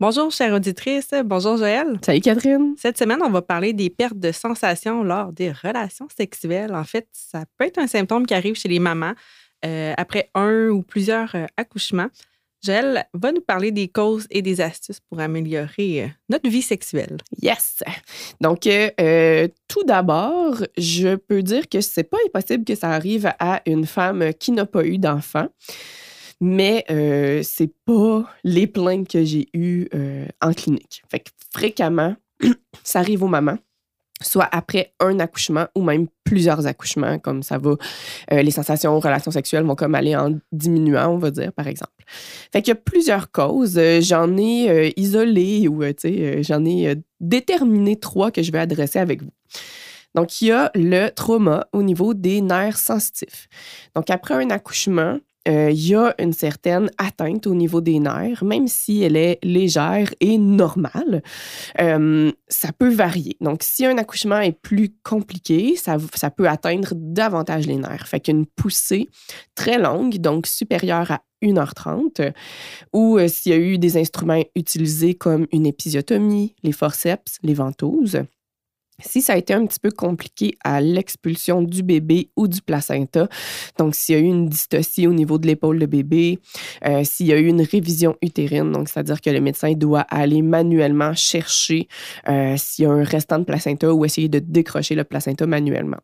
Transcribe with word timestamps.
Bonjour, 0.00 0.32
chère 0.32 0.52
auditrice. 0.52 1.10
Bonjour, 1.24 1.56
Joël. 1.56 2.00
Salut, 2.04 2.20
Catherine. 2.20 2.74
Cette 2.76 2.98
semaine, 2.98 3.20
on 3.22 3.30
va 3.30 3.42
parler 3.42 3.72
des 3.72 3.90
pertes 3.90 4.18
de 4.18 4.32
sensations 4.32 5.04
lors 5.04 5.32
des 5.32 5.52
relations 5.52 6.08
sexuelles. 6.14 6.74
En 6.74 6.82
fait, 6.82 7.06
ça 7.12 7.44
peut 7.56 7.66
être 7.66 7.78
un 7.78 7.86
symptôme 7.86 8.26
qui 8.26 8.34
arrive 8.34 8.56
chez 8.56 8.68
les 8.68 8.80
mamans 8.80 9.12
euh, 9.64 9.94
après 9.96 10.30
un 10.34 10.66
ou 10.70 10.82
plusieurs 10.82 11.32
euh, 11.36 11.46
accouchements. 11.56 12.08
Joël 12.60 13.06
va 13.14 13.30
nous 13.30 13.40
parler 13.40 13.70
des 13.70 13.86
causes 13.86 14.26
et 14.30 14.42
des 14.42 14.60
astuces 14.60 14.98
pour 14.98 15.20
améliorer 15.20 16.02
euh, 16.02 16.08
notre 16.28 16.50
vie 16.50 16.62
sexuelle. 16.62 17.18
Yes! 17.40 17.84
Donc, 18.40 18.68
tout 19.68 19.84
d'abord, 19.84 20.56
je 20.76 21.14
peux 21.14 21.44
dire 21.44 21.68
que 21.68 21.80
c'est 21.80 22.02
pas 22.02 22.18
impossible 22.26 22.64
que 22.64 22.74
ça 22.74 22.90
arrive 22.90 23.32
à 23.38 23.62
une 23.64 23.86
femme 23.86 24.34
qui 24.34 24.50
n'a 24.50 24.66
pas 24.66 24.84
eu 24.84 24.98
d'enfant 24.98 25.46
mais 26.40 26.84
euh, 26.90 27.40
c'est 27.42 27.72
pas 27.84 28.24
les 28.42 28.66
plaintes 28.66 29.08
que 29.08 29.24
j'ai 29.24 29.48
eues 29.54 29.88
euh, 29.94 30.26
en 30.40 30.52
clinique. 30.52 31.02
Fait 31.10 31.20
que 31.20 31.30
fréquemment, 31.52 32.16
ça 32.84 33.00
arrive 33.00 33.22
aux 33.22 33.28
mamans, 33.28 33.58
soit 34.22 34.48
après 34.52 34.92
un 35.00 35.18
accouchement 35.20 35.66
ou 35.74 35.82
même 35.82 36.06
plusieurs 36.24 36.66
accouchements, 36.66 37.18
comme 37.18 37.42
ça 37.42 37.58
va. 37.58 37.74
Euh, 38.32 38.42
les 38.42 38.50
sensations, 38.50 38.98
relations 38.98 39.30
sexuelles 39.30 39.64
vont 39.64 39.74
comme 39.74 39.94
aller 39.94 40.16
en 40.16 40.38
diminuant, 40.52 41.08
on 41.08 41.18
va 41.18 41.30
dire, 41.30 41.52
par 41.52 41.68
exemple. 41.68 41.92
Fait 42.52 42.62
qu'il 42.62 42.72
y 42.72 42.76
a 42.76 42.80
plusieurs 42.80 43.30
causes. 43.30 43.80
J'en 44.00 44.36
ai 44.36 44.92
isolé 44.96 45.68
ou, 45.68 45.84
tu 45.84 45.94
sais, 45.98 46.42
j'en 46.42 46.64
ai 46.64 46.96
déterminé 47.20 47.96
trois 47.96 48.30
que 48.30 48.42
je 48.42 48.52
vais 48.52 48.58
adresser 48.58 48.98
avec 48.98 49.22
vous. 49.22 49.32
Donc, 50.14 50.40
il 50.40 50.48
y 50.48 50.52
a 50.52 50.70
le 50.74 51.08
trauma 51.08 51.66
au 51.72 51.82
niveau 51.82 52.14
des 52.14 52.40
nerfs 52.40 52.78
sensitifs. 52.78 53.48
Donc, 53.94 54.10
après 54.10 54.34
un 54.34 54.50
accouchement, 54.50 55.18
euh, 55.48 55.70
il 55.70 55.88
y 55.88 55.94
a 55.94 56.14
une 56.18 56.32
certaine 56.32 56.90
atteinte 56.98 57.46
au 57.46 57.54
niveau 57.54 57.80
des 57.80 57.98
nerfs, 57.98 58.44
même 58.44 58.68
si 58.68 59.02
elle 59.02 59.16
est 59.16 59.38
légère 59.42 60.12
et 60.20 60.38
normale. 60.38 61.22
Euh, 61.80 62.32
ça 62.48 62.72
peut 62.72 62.92
varier. 62.92 63.36
Donc, 63.40 63.62
si 63.62 63.84
un 63.84 63.98
accouchement 63.98 64.40
est 64.40 64.58
plus 64.58 64.94
compliqué, 65.02 65.76
ça, 65.76 65.96
ça 66.14 66.30
peut 66.30 66.48
atteindre 66.48 66.92
davantage 66.94 67.66
les 67.66 67.76
nerfs. 67.76 68.08
Fait 68.08 68.20
qu'une 68.20 68.46
poussée 68.46 69.08
très 69.54 69.78
longue, 69.78 70.16
donc 70.16 70.46
supérieure 70.46 71.10
à 71.10 71.20
1h30, 71.42 72.32
ou 72.92 73.18
euh, 73.18 73.28
s'il 73.28 73.52
y 73.52 73.54
a 73.54 73.58
eu 73.58 73.78
des 73.78 73.96
instruments 73.98 74.42
utilisés 74.56 75.14
comme 75.14 75.46
une 75.52 75.66
épisiotomie, 75.66 76.54
les 76.62 76.72
forceps, 76.72 77.38
les 77.42 77.54
ventouses, 77.54 78.22
si 79.00 79.22
ça 79.22 79.34
a 79.34 79.36
été 79.36 79.52
un 79.54 79.66
petit 79.66 79.80
peu 79.80 79.90
compliqué 79.90 80.56
à 80.62 80.80
l'expulsion 80.80 81.62
du 81.62 81.82
bébé 81.82 82.30
ou 82.36 82.48
du 82.48 82.62
placenta, 82.62 83.28
donc 83.78 83.94
s'il 83.94 84.14
y 84.14 84.18
a 84.18 84.20
eu 84.20 84.26
une 84.26 84.48
dystocie 84.48 85.06
au 85.06 85.12
niveau 85.12 85.38
de 85.38 85.46
l'épaule 85.46 85.78
de 85.78 85.86
bébé, 85.86 86.38
euh, 86.86 87.02
s'il 87.04 87.26
y 87.26 87.32
a 87.32 87.38
eu 87.38 87.46
une 87.46 87.62
révision 87.62 88.16
utérine, 88.22 88.72
donc 88.72 88.88
c'est-à-dire 88.88 89.20
que 89.20 89.30
le 89.30 89.40
médecin 89.40 89.72
doit 89.72 90.02
aller 90.02 90.42
manuellement 90.42 91.14
chercher 91.14 91.88
euh, 92.28 92.54
s'il 92.56 92.84
y 92.84 92.86
a 92.86 92.90
un 92.90 93.04
restant 93.04 93.38
de 93.38 93.44
placenta 93.44 93.92
ou 93.92 94.04
essayer 94.04 94.28
de 94.28 94.38
décrocher 94.38 94.94
le 94.94 95.04
placenta 95.04 95.46
manuellement. 95.46 95.98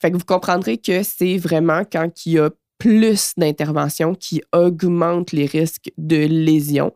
Fait 0.00 0.10
que 0.10 0.16
vous 0.16 0.24
comprendrez 0.24 0.78
que 0.78 1.02
c'est 1.02 1.38
vraiment 1.38 1.82
quand 1.90 2.26
il 2.26 2.32
y 2.32 2.38
a 2.38 2.50
plus 2.78 3.32
d'interventions 3.38 4.14
qui 4.14 4.42
augmentent 4.52 5.32
les 5.32 5.46
risques 5.46 5.90
de 5.96 6.26
lésions 6.26 6.92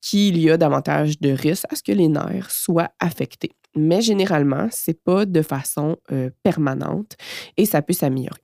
qu'il 0.00 0.38
y 0.38 0.50
a 0.50 0.56
davantage 0.56 1.18
de 1.18 1.30
risques 1.30 1.64
à 1.70 1.74
ce 1.74 1.82
que 1.82 1.92
les 1.92 2.08
nerfs 2.08 2.50
soient 2.50 2.90
affectés 3.00 3.50
mais 3.76 4.00
généralement, 4.00 4.68
c'est 4.70 5.02
pas 5.02 5.26
de 5.26 5.42
façon 5.42 5.96
euh, 6.12 6.30
permanente 6.42 7.16
et 7.56 7.66
ça 7.66 7.82
peut 7.82 7.92
s'améliorer. 7.92 8.40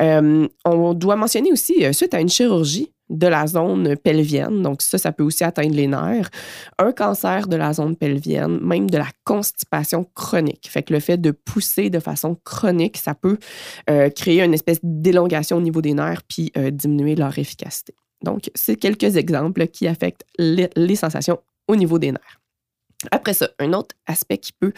Euh, 0.00 0.46
on 0.64 0.94
doit 0.94 1.16
mentionner 1.16 1.52
aussi, 1.52 1.84
euh, 1.84 1.92
suite 1.92 2.14
à 2.14 2.20
une 2.20 2.28
chirurgie 2.28 2.92
de 3.08 3.26
la 3.26 3.48
zone 3.48 3.96
pelvienne, 3.96 4.62
donc 4.62 4.82
ça, 4.82 4.96
ça 4.96 5.10
peut 5.10 5.24
aussi 5.24 5.42
atteindre 5.42 5.74
les 5.74 5.88
nerfs, 5.88 6.30
un 6.78 6.92
cancer 6.92 7.48
de 7.48 7.56
la 7.56 7.72
zone 7.72 7.96
pelvienne, 7.96 8.60
même 8.62 8.88
de 8.88 8.98
la 8.98 9.08
constipation 9.24 10.06
chronique. 10.14 10.68
Fait 10.70 10.84
que 10.84 10.92
le 10.92 11.00
fait 11.00 11.16
de 11.16 11.32
pousser 11.32 11.90
de 11.90 11.98
façon 11.98 12.36
chronique, 12.44 12.96
ça 12.96 13.16
peut 13.16 13.38
créer 14.14 14.44
une 14.44 14.54
espèce 14.54 14.78
d'élongation 14.84 15.56
au 15.56 15.60
niveau 15.60 15.82
des 15.82 15.92
nerfs 15.92 16.22
puis 16.22 16.52
diminuer 16.70 17.16
leur 17.16 17.36
efficacité. 17.36 17.96
Donc, 18.22 18.48
c'est 18.54 18.76
quelques 18.76 19.16
exemples 19.16 19.66
qui 19.66 19.88
affectent 19.88 20.24
les 20.38 20.94
sensations 20.94 21.40
au 21.66 21.74
niveau 21.74 21.98
des 21.98 22.12
nerfs. 22.12 22.40
Après 23.10 23.32
ça, 23.32 23.48
un 23.58 23.72
autre 23.72 23.94
aspect 24.06 24.38
qui 24.38 24.52
peut 24.52 24.72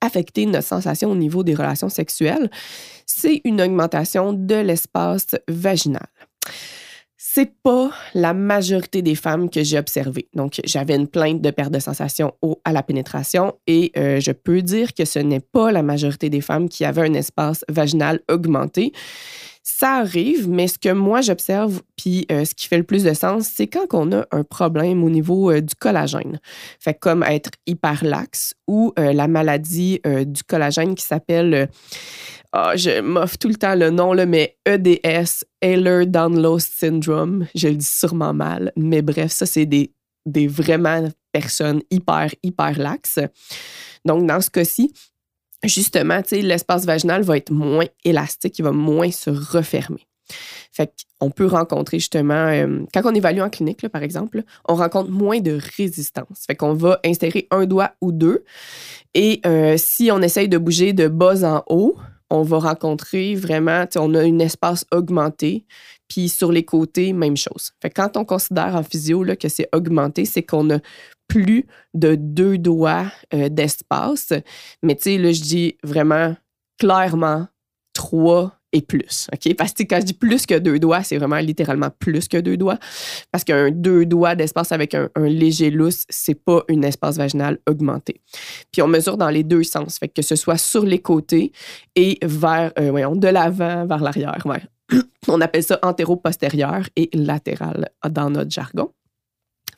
affecter 0.00 0.46
notre 0.46 0.66
sensation 0.66 1.10
au 1.10 1.14
niveau 1.14 1.44
des 1.44 1.54
relations 1.54 1.88
sexuelles, 1.88 2.50
c'est 3.06 3.40
une 3.44 3.60
augmentation 3.60 4.32
de 4.32 4.56
l'espace 4.56 5.36
vaginal. 5.46 6.06
C'est 7.20 7.52
pas 7.62 7.90
la 8.14 8.32
majorité 8.32 9.02
des 9.02 9.14
femmes 9.14 9.50
que 9.50 9.62
j'ai 9.62 9.78
observées. 9.78 10.28
Donc, 10.34 10.60
j'avais 10.64 10.96
une 10.96 11.06
plainte 11.08 11.40
de 11.40 11.50
perte 11.50 11.72
de 11.72 11.78
sensation 11.78 12.32
à 12.64 12.72
la 12.72 12.82
pénétration 12.82 13.54
et 13.66 13.92
euh, 13.96 14.18
je 14.18 14.32
peux 14.32 14.62
dire 14.62 14.94
que 14.94 15.04
ce 15.04 15.18
n'est 15.18 15.40
pas 15.40 15.70
la 15.70 15.82
majorité 15.82 16.30
des 16.30 16.40
femmes 16.40 16.68
qui 16.68 16.84
avaient 16.84 17.08
un 17.08 17.14
espace 17.14 17.64
vaginal 17.68 18.20
augmenté. 18.30 18.92
Ça 19.70 19.96
arrive, 19.96 20.48
mais 20.48 20.66
ce 20.66 20.78
que 20.78 20.88
moi 20.88 21.20
j'observe, 21.20 21.82
puis 21.94 22.26
euh, 22.32 22.46
ce 22.46 22.54
qui 22.54 22.66
fait 22.66 22.78
le 22.78 22.84
plus 22.84 23.04
de 23.04 23.12
sens, 23.12 23.50
c'est 23.54 23.66
quand 23.66 23.86
on 23.92 24.10
a 24.12 24.24
un 24.30 24.42
problème 24.42 25.04
au 25.04 25.10
niveau 25.10 25.50
euh, 25.50 25.60
du 25.60 25.74
collagène. 25.74 26.40
Fait 26.80 26.94
comme 26.94 27.22
être 27.22 27.50
hyperlaxe 27.66 28.54
ou 28.66 28.94
euh, 28.98 29.12
la 29.12 29.28
maladie 29.28 30.00
du 30.26 30.42
collagène 30.42 30.94
qui 30.94 31.04
s'appelle, 31.04 31.68
oh, 32.56 32.70
je 32.76 33.02
m'offre 33.02 33.36
tout 33.36 33.48
le 33.48 33.56
temps 33.56 33.74
le 33.74 33.90
nom, 33.90 34.14
là, 34.14 34.24
mais 34.24 34.56
EDS, 34.64 35.44
Ehlers-Danlos 35.60 36.60
Syndrome. 36.60 37.46
Je 37.54 37.68
le 37.68 37.74
dis 37.74 37.86
sûrement 37.86 38.32
mal, 38.32 38.72
mais 38.74 39.02
bref, 39.02 39.32
ça, 39.32 39.44
c'est 39.44 39.66
des, 39.66 39.92
des 40.24 40.46
vraiment 40.46 41.06
personnes 41.30 41.82
hyper, 41.90 42.30
hyper 42.42 42.78
laxes. 42.78 43.20
Donc, 44.06 44.26
dans 44.26 44.40
ce 44.40 44.48
cas-ci, 44.48 44.94
justement, 45.64 46.20
l'espace 46.30 46.84
vaginal 46.84 47.22
va 47.22 47.36
être 47.36 47.50
moins 47.50 47.86
élastique, 48.04 48.58
il 48.58 48.62
va 48.62 48.72
moins 48.72 49.10
se 49.10 49.30
refermer. 49.30 50.06
Fait 50.72 50.92
qu'on 51.18 51.30
peut 51.30 51.46
rencontrer 51.46 51.98
justement, 51.98 52.34
euh, 52.48 52.84
quand 52.92 53.02
on 53.04 53.14
évalue 53.14 53.40
en 53.40 53.50
clinique, 53.50 53.88
par 53.88 54.02
exemple, 54.02 54.42
on 54.68 54.74
rencontre 54.74 55.10
moins 55.10 55.40
de 55.40 55.58
résistance. 55.76 56.44
Fait 56.46 56.54
qu'on 56.54 56.74
va 56.74 57.00
insérer 57.04 57.48
un 57.50 57.66
doigt 57.66 57.92
ou 58.00 58.12
deux. 58.12 58.44
Et 59.14 59.40
euh, 59.46 59.76
si 59.76 60.10
on 60.12 60.20
essaye 60.20 60.48
de 60.48 60.58
bouger 60.58 60.92
de 60.92 61.08
bas 61.08 61.44
en 61.44 61.64
haut, 61.68 61.96
on 62.30 62.42
va 62.42 62.58
rencontrer 62.58 63.34
vraiment, 63.34 63.86
on 63.96 64.14
a 64.14 64.20
un 64.20 64.38
espace 64.38 64.84
augmenté. 64.92 65.64
Puis 66.08 66.28
sur 66.28 66.52
les 66.52 66.64
côtés, 66.64 67.12
même 67.12 67.36
chose. 67.36 67.72
Fait 67.82 67.90
quand 67.90 68.16
on 68.16 68.24
considère 68.24 68.76
en 68.76 68.82
physio 68.82 69.22
là, 69.24 69.36
que 69.36 69.48
c'est 69.48 69.68
augmenté, 69.74 70.24
c'est 70.24 70.42
qu'on 70.42 70.70
a 70.70 70.78
plus 71.28 71.66
de 71.94 72.14
deux 72.14 72.58
doigts 72.58 73.06
euh, 73.34 73.48
d'espace. 73.48 74.32
Mais 74.82 74.96
tu 74.96 75.02
sais, 75.02 75.18
là, 75.18 75.32
je 75.32 75.42
dis 75.42 75.76
vraiment 75.84 76.34
clairement 76.78 77.46
trois 77.92 78.58
et 78.72 78.82
plus. 78.82 79.28
OK? 79.32 79.54
Parce 79.56 79.72
que 79.72 79.82
quand 79.82 80.00
je 80.00 80.06
dis 80.06 80.14
plus 80.14 80.46
que 80.46 80.58
deux 80.58 80.78
doigts, 80.78 81.02
c'est 81.02 81.16
vraiment 81.16 81.38
littéralement 81.38 81.90
plus 81.98 82.28
que 82.28 82.38
deux 82.38 82.56
doigts. 82.56 82.78
Parce 83.32 83.44
qu'un 83.44 83.70
deux 83.70 84.04
doigts 84.04 84.34
d'espace 84.34 84.72
avec 84.72 84.94
un, 84.94 85.08
léger 85.16 85.70
lousse, 85.70 86.04
c'est 86.08 86.34
pas 86.34 86.62
un 86.70 86.82
espace 86.82 87.16
vaginal 87.16 87.58
augmenté. 87.68 88.20
Puis 88.72 88.82
on 88.82 88.88
mesure 88.88 89.16
dans 89.16 89.30
les 89.30 89.42
deux 89.42 89.62
sens. 89.62 89.98
Fait 89.98 90.08
que 90.08 90.22
ce 90.22 90.36
soit 90.36 90.58
sur 90.58 90.84
les 90.84 91.00
côtés 91.00 91.52
et 91.94 92.18
vers, 92.22 92.72
euh, 92.78 92.90
voyons, 92.90 93.16
de 93.16 93.28
l'avant 93.28 93.86
vers 93.86 94.02
l'arrière. 94.02 94.44
on 95.28 95.40
appelle 95.40 95.62
ça 95.62 95.78
antéro-postérieur 95.82 96.88
et 96.96 97.10
latéral 97.14 97.90
dans 98.08 98.30
notre 98.30 98.50
jargon. 98.50 98.90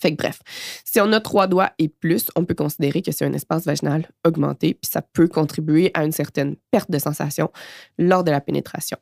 Fait 0.01 0.13
que 0.13 0.17
bref, 0.17 0.41
si 0.85 1.01
on 1.01 1.13
a 1.13 1.21
trois 1.21 1.47
doigts 1.47 1.71
et 1.79 1.89
plus, 1.89 2.27
on 2.37 2.45
peut 2.45 2.55
considérer 2.55 3.03
que 3.03 3.13
c'est 3.13 3.25
un 3.25 3.33
espace 3.33 3.65
vaginal 3.65 4.09
augmenté, 4.27 4.75
puis 4.75 4.91
ça 4.91 5.03
peut 5.03 5.29
contribuer 5.29 5.91
à 5.95 6.05
une 6.05 6.13
certaine 6.13 6.57
perte 6.71 6.91
de 6.91 6.99
sensation 6.99 7.51
lors 7.99 8.25
de 8.25 8.31
la 8.31 8.41
pénétration. 8.41 8.97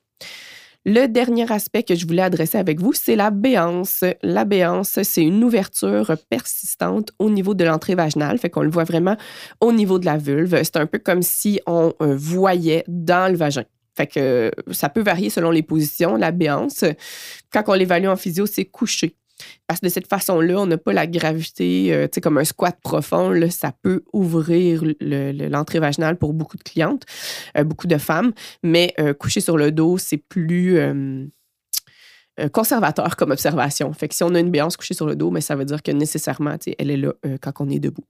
Le 0.84 1.06
dernier 1.06 1.50
aspect 1.52 1.82
que 1.82 1.94
je 1.94 2.06
voulais 2.06 2.22
adresser 2.22 2.56
avec 2.56 2.80
vous, 2.80 2.92
c'est 2.92 3.16
la 3.16 3.30
béance. 3.30 4.04
La 4.22 4.44
béance, 4.44 5.02
c'est 5.02 5.22
une 5.22 5.44
ouverture 5.44 6.16
persistante 6.30 7.10
au 7.18 7.30
niveau 7.30 7.54
de 7.54 7.64
l'entrée 7.64 7.94
vaginale, 7.94 8.38
fait 8.38 8.48
qu'on 8.48 8.62
le 8.62 8.70
voit 8.70 8.84
vraiment 8.84 9.16
au 9.60 9.72
niveau 9.72 9.98
de 9.98 10.06
la 10.06 10.16
vulve. 10.16 10.58
C'est 10.62 10.76
un 10.76 10.86
peu 10.86 10.98
comme 10.98 11.22
si 11.22 11.60
on 11.66 11.92
euh, 12.00 12.16
voyait 12.16 12.84
dans 12.88 13.30
le 13.30 13.36
vagin. 13.36 13.64
Fait 13.98 14.06
que 14.06 14.50
ça 14.70 14.88
peut 14.88 15.02
varier 15.02 15.28
selon 15.28 15.50
les 15.50 15.62
positions. 15.62 16.14
La 16.14 16.30
béance, 16.30 16.84
quand 17.52 17.64
on 17.66 17.74
l'évalue 17.74 18.06
en 18.06 18.16
physio, 18.16 18.46
c'est 18.46 18.64
couché. 18.64 19.17
Parce 19.66 19.80
que 19.80 19.86
de 19.86 19.90
cette 19.90 20.08
façon-là, 20.08 20.60
on 20.60 20.66
n'a 20.66 20.78
pas 20.78 20.92
la 20.92 21.06
gravité, 21.06 21.92
euh, 21.92 22.06
tu 22.06 22.16
sais, 22.16 22.20
comme 22.20 22.38
un 22.38 22.44
squat 22.44 22.76
profond, 22.82 23.34
ça 23.50 23.72
peut 23.82 24.02
ouvrir 24.12 24.82
l'entrée 25.00 25.78
vaginale 25.78 26.16
pour 26.16 26.32
beaucoup 26.32 26.56
de 26.56 26.62
clientes, 26.62 27.04
euh, 27.56 27.64
beaucoup 27.64 27.86
de 27.86 27.98
femmes, 27.98 28.32
mais 28.62 28.94
euh, 28.98 29.14
coucher 29.14 29.40
sur 29.40 29.56
le 29.56 29.72
dos, 29.72 29.98
c'est 29.98 30.16
plus 30.16 30.78
conservateur 32.52 33.16
comme 33.16 33.30
observation. 33.30 33.92
Fait 33.92 34.08
que 34.08 34.14
si 34.14 34.22
on 34.22 34.34
a 34.34 34.40
une 34.40 34.50
béance 34.50 34.76
couchée 34.76 34.94
sur 34.94 35.06
le 35.06 35.16
dos, 35.16 35.30
mais 35.30 35.40
ça 35.40 35.56
veut 35.56 35.64
dire 35.64 35.82
que 35.82 35.90
nécessairement, 35.90 36.56
elle 36.78 36.90
est 36.90 36.96
là 36.96 37.12
euh, 37.26 37.36
quand 37.40 37.52
on 37.60 37.68
est 37.68 37.78
debout. 37.78 38.04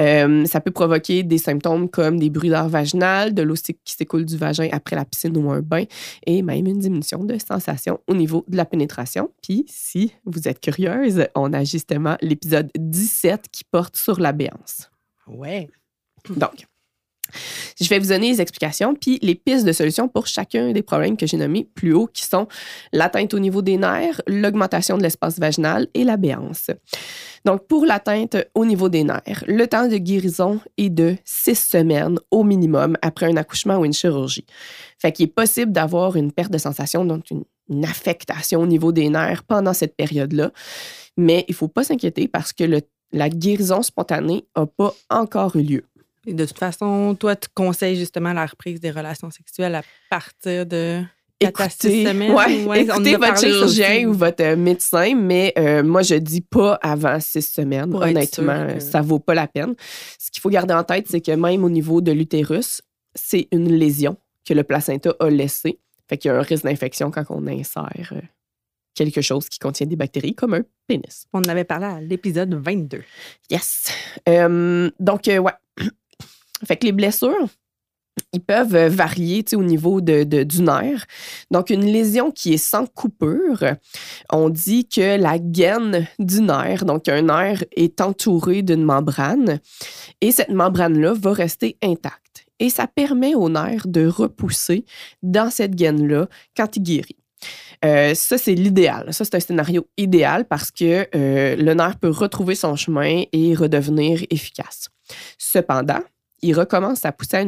Euh, 0.00 0.44
ça 0.46 0.60
peut 0.60 0.70
provoquer 0.70 1.22
des 1.22 1.38
symptômes 1.38 1.88
comme 1.88 2.18
des 2.18 2.30
brûlures 2.30 2.68
vaginales, 2.68 3.34
de 3.34 3.42
l'eau 3.42 3.54
qui 3.54 3.94
s'écoule 3.94 4.24
du 4.24 4.36
vagin 4.36 4.68
après 4.72 4.96
la 4.96 5.04
piscine 5.04 5.36
ou 5.36 5.50
un 5.50 5.60
bain, 5.60 5.84
et 6.26 6.42
même 6.42 6.66
une 6.66 6.78
diminution 6.78 7.24
de 7.24 7.36
sensation 7.38 8.00
au 8.06 8.14
niveau 8.14 8.44
de 8.48 8.56
la 8.56 8.64
pénétration. 8.64 9.30
Puis, 9.42 9.64
si 9.68 10.14
vous 10.24 10.48
êtes 10.48 10.60
curieuse, 10.60 11.26
on 11.34 11.52
a 11.52 11.64
justement 11.64 12.16
l'épisode 12.22 12.70
17 12.78 13.48
qui 13.50 13.64
porte 13.64 13.96
sur 13.96 14.18
la 14.20 14.32
béance. 14.32 14.90
Ouais. 15.26 15.68
Donc, 16.36 16.66
je 17.80 17.88
vais 17.88 17.98
vous 17.98 18.08
donner 18.08 18.30
les 18.30 18.40
explications 18.40 18.94
puis 18.94 19.18
les 19.22 19.34
pistes 19.34 19.64
de 19.64 19.72
solutions 19.72 20.08
pour 20.08 20.26
chacun 20.26 20.72
des 20.72 20.82
problèmes 20.82 21.16
que 21.16 21.26
j'ai 21.26 21.36
nommés 21.36 21.68
plus 21.74 21.92
haut, 21.92 22.06
qui 22.06 22.24
sont 22.24 22.46
l'atteinte 22.92 23.34
au 23.34 23.38
niveau 23.38 23.62
des 23.62 23.76
nerfs, 23.76 24.20
l'augmentation 24.26 24.98
de 24.98 25.02
l'espace 25.02 25.38
vaginal 25.38 25.88
et 25.94 26.04
la 26.04 26.16
béance. 26.16 26.70
Donc, 27.44 27.66
pour 27.66 27.86
l'atteinte 27.86 28.36
au 28.54 28.64
niveau 28.64 28.88
des 28.88 29.04
nerfs, 29.04 29.44
le 29.46 29.66
temps 29.66 29.88
de 29.88 29.96
guérison 29.96 30.60
est 30.78 30.90
de 30.90 31.16
six 31.24 31.58
semaines 31.58 32.18
au 32.30 32.44
minimum 32.44 32.96
après 33.02 33.26
un 33.26 33.36
accouchement 33.36 33.78
ou 33.78 33.84
une 33.84 33.92
chirurgie. 33.92 34.46
Fait 34.98 35.12
qu'il 35.12 35.24
est 35.24 35.34
possible 35.34 35.72
d'avoir 35.72 36.16
une 36.16 36.32
perte 36.32 36.52
de 36.52 36.58
sensation, 36.58 37.04
donc 37.04 37.30
une, 37.30 37.44
affectation 37.84 38.60
au 38.60 38.66
niveau 38.66 38.92
des 38.92 39.08
nerfs 39.08 39.44
pendant 39.44 39.72
cette 39.72 39.96
période-là. 39.96 40.50
Mais 41.16 41.46
il 41.48 41.52
ne 41.52 41.56
faut 41.56 41.68
pas 41.68 41.84
s'inquiéter 41.84 42.28
parce 42.28 42.52
que 42.52 42.64
la 43.12 43.30
guérison 43.30 43.82
spontanée 43.82 44.44
n'a 44.54 44.66
pas 44.66 44.94
encore 45.08 45.56
eu 45.56 45.62
lieu. 45.62 45.84
Et 46.26 46.34
de 46.34 46.44
toute 46.44 46.58
façon, 46.58 47.16
toi, 47.18 47.34
tu 47.34 47.48
conseilles 47.52 47.96
justement 47.96 48.32
la 48.32 48.46
reprise 48.46 48.80
des 48.80 48.90
relations 48.90 49.30
sexuelles 49.30 49.74
à 49.74 49.82
partir 50.08 50.66
de 50.66 51.02
écoutez, 51.48 52.06
ouais, 52.30 52.82
écoutez 52.82 53.16
votre 53.16 53.38
chirurgien 53.38 54.08
ou 54.08 54.12
votre 54.12 54.44
euh, 54.44 54.56
médecin, 54.56 55.14
mais 55.14 55.52
euh, 55.58 55.82
moi, 55.82 56.02
je 56.02 56.14
dis 56.14 56.40
pas 56.40 56.78
avant 56.82 57.18
six 57.20 57.42
semaines. 57.42 57.94
honnêtement, 57.94 58.80
ça 58.80 59.00
vaut 59.00 59.18
pas 59.18 59.34
la 59.34 59.46
peine. 59.46 59.74
Ce 60.18 60.30
qu'il 60.30 60.40
faut 60.40 60.50
garder 60.50 60.74
en 60.74 60.84
tête, 60.84 61.06
c'est 61.08 61.20
que 61.20 61.32
même 61.32 61.64
au 61.64 61.70
niveau 61.70 62.00
de 62.00 62.12
l'utérus, 62.12 62.82
c'est 63.14 63.48
une 63.52 63.72
lésion 63.72 64.16
que 64.46 64.54
le 64.54 64.64
placenta 64.64 65.14
a 65.20 65.28
laissée. 65.28 65.78
Fait 66.08 66.18
qu'il 66.18 66.30
y 66.30 66.34
a 66.34 66.38
un 66.38 66.42
risque 66.42 66.64
d'infection 66.64 67.10
quand 67.10 67.24
on 67.30 67.46
insère 67.46 68.12
euh, 68.12 68.20
quelque 68.94 69.22
chose 69.22 69.48
qui 69.48 69.58
contient 69.58 69.86
des 69.86 69.96
bactéries, 69.96 70.34
comme 70.34 70.54
un 70.54 70.62
pénis. 70.86 71.26
On 71.32 71.38
en 71.38 71.48
avait 71.48 71.64
parlé 71.64 71.86
à 71.86 72.00
l'épisode 72.00 72.54
22. 72.54 73.02
Yes. 73.50 73.92
donc, 74.26 75.22
ouais. 75.26 75.52
Fait 76.64 76.76
que 76.76 76.86
les 76.86 76.92
blessures, 76.92 77.48
ils 78.32 78.40
peuvent 78.40 78.86
varier 78.88 79.44
au 79.54 79.62
niveau 79.62 80.00
de, 80.00 80.24
du 80.42 80.62
nerf. 80.62 81.04
Donc, 81.50 81.70
une 81.70 81.84
lésion 81.84 82.30
qui 82.30 82.54
est 82.54 82.58
sans 82.58 82.86
coupure, 82.86 83.64
on 84.30 84.48
dit 84.50 84.86
que 84.86 85.16
la 85.18 85.38
gaine 85.38 86.06
du 86.18 86.40
nerf, 86.40 86.84
donc 86.84 87.08
un 87.08 87.22
nerf, 87.22 87.64
est 87.74 88.00
entouré 88.00 88.62
d'une 88.62 88.84
membrane 88.84 89.60
et 90.20 90.32
cette 90.32 90.50
membrane-là 90.50 91.14
va 91.14 91.32
rester 91.32 91.76
intacte. 91.82 92.46
Et 92.58 92.70
ça 92.70 92.86
permet 92.86 93.34
au 93.34 93.48
nerf 93.48 93.88
de 93.88 94.06
repousser 94.06 94.84
dans 95.22 95.50
cette 95.50 95.74
gaine-là 95.74 96.28
quand 96.56 96.76
il 96.76 96.82
guérit. 96.82 97.16
Euh, 97.84 98.14
ça, 98.14 98.38
c'est 98.38 98.54
l'idéal. 98.54 99.12
Ça, 99.12 99.24
c'est 99.24 99.34
un 99.34 99.40
scénario 99.40 99.88
idéal 99.96 100.44
parce 100.44 100.70
que 100.70 101.08
euh, 101.16 101.56
le 101.56 101.74
nerf 101.74 101.96
peut 101.96 102.10
retrouver 102.10 102.54
son 102.54 102.76
chemin 102.76 103.24
et 103.32 103.54
redevenir 103.54 104.22
efficace. 104.30 104.88
Cependant, 105.38 106.02
il 106.42 106.54
recommence 106.54 107.04
à 107.04 107.12
pousser 107.12 107.36
à 107.36 107.42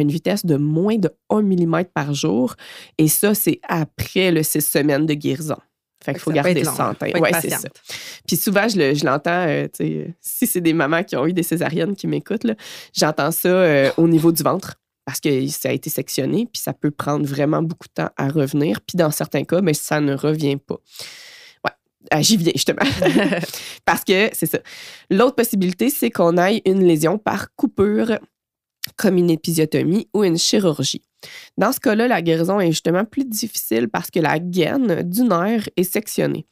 une, 0.00 0.10
vitesse 0.10 0.44
de 0.44 0.56
moins 0.56 0.96
de 0.96 1.10
1 1.28 1.42
mm 1.42 1.84
par 1.94 2.14
jour. 2.14 2.54
Et 2.98 3.08
ça, 3.08 3.34
c'est 3.34 3.60
après 3.68 4.30
le 4.30 4.42
six 4.42 4.62
semaines 4.62 5.06
de 5.06 5.14
guérison. 5.14 5.58
Fait 6.02 6.12
qu'il 6.12 6.22
faut 6.22 6.32
garder 6.32 6.64
ça 6.64 6.96
Ouais, 7.02 7.30
c'est 7.42 7.50
ça. 7.50 7.68
Puis 8.26 8.36
souvent, 8.36 8.66
je 8.68 9.04
l'entends, 9.04 9.46
euh, 9.46 9.68
si 10.20 10.46
c'est 10.46 10.62
des 10.62 10.72
mamans 10.72 11.04
qui 11.04 11.14
ont 11.16 11.26
eu 11.26 11.34
des 11.34 11.42
césariennes 11.42 11.94
qui 11.94 12.06
m'écoutent, 12.06 12.46
j'entends 12.94 13.30
ça 13.30 13.48
euh, 13.48 13.90
au 13.98 14.08
niveau 14.08 14.32
du 14.32 14.42
ventre 14.42 14.76
parce 15.04 15.20
que 15.20 15.46
ça 15.48 15.70
a 15.70 15.72
été 15.72 15.90
sectionné, 15.90 16.46
puis 16.50 16.62
ça 16.62 16.72
peut 16.72 16.90
prendre 16.90 17.26
vraiment 17.26 17.62
beaucoup 17.62 17.88
de 17.88 18.02
temps 18.02 18.10
à 18.16 18.28
revenir. 18.28 18.80
Puis 18.80 18.96
dans 18.96 19.10
certains 19.10 19.44
cas, 19.44 19.60
mais 19.60 19.74
ça 19.74 20.00
ne 20.00 20.14
revient 20.14 20.56
pas. 20.56 20.76
Ah, 22.10 22.22
j'y 22.22 22.36
viens 22.36 22.52
justement. 22.54 22.82
Parce 23.84 24.04
que 24.04 24.30
c'est 24.32 24.46
ça. 24.46 24.58
L'autre 25.10 25.34
possibilité, 25.34 25.90
c'est 25.90 26.10
qu'on 26.10 26.38
aille 26.38 26.62
une 26.64 26.84
lésion 26.84 27.18
par 27.18 27.54
coupure, 27.54 28.18
comme 28.96 29.18
une 29.18 29.30
épisiotomie 29.30 30.08
ou 30.14 30.24
une 30.24 30.38
chirurgie. 30.38 31.02
Dans 31.58 31.72
ce 31.72 31.80
cas-là, 31.80 32.08
la 32.08 32.22
guérison 32.22 32.60
est 32.60 32.70
justement 32.70 33.04
plus 33.04 33.24
difficile 33.24 33.88
parce 33.88 34.10
que 34.10 34.20
la 34.20 34.38
gaine 34.38 35.02
du 35.02 35.22
nerf 35.22 35.68
est 35.76 35.84
sectionnée. 35.84 36.46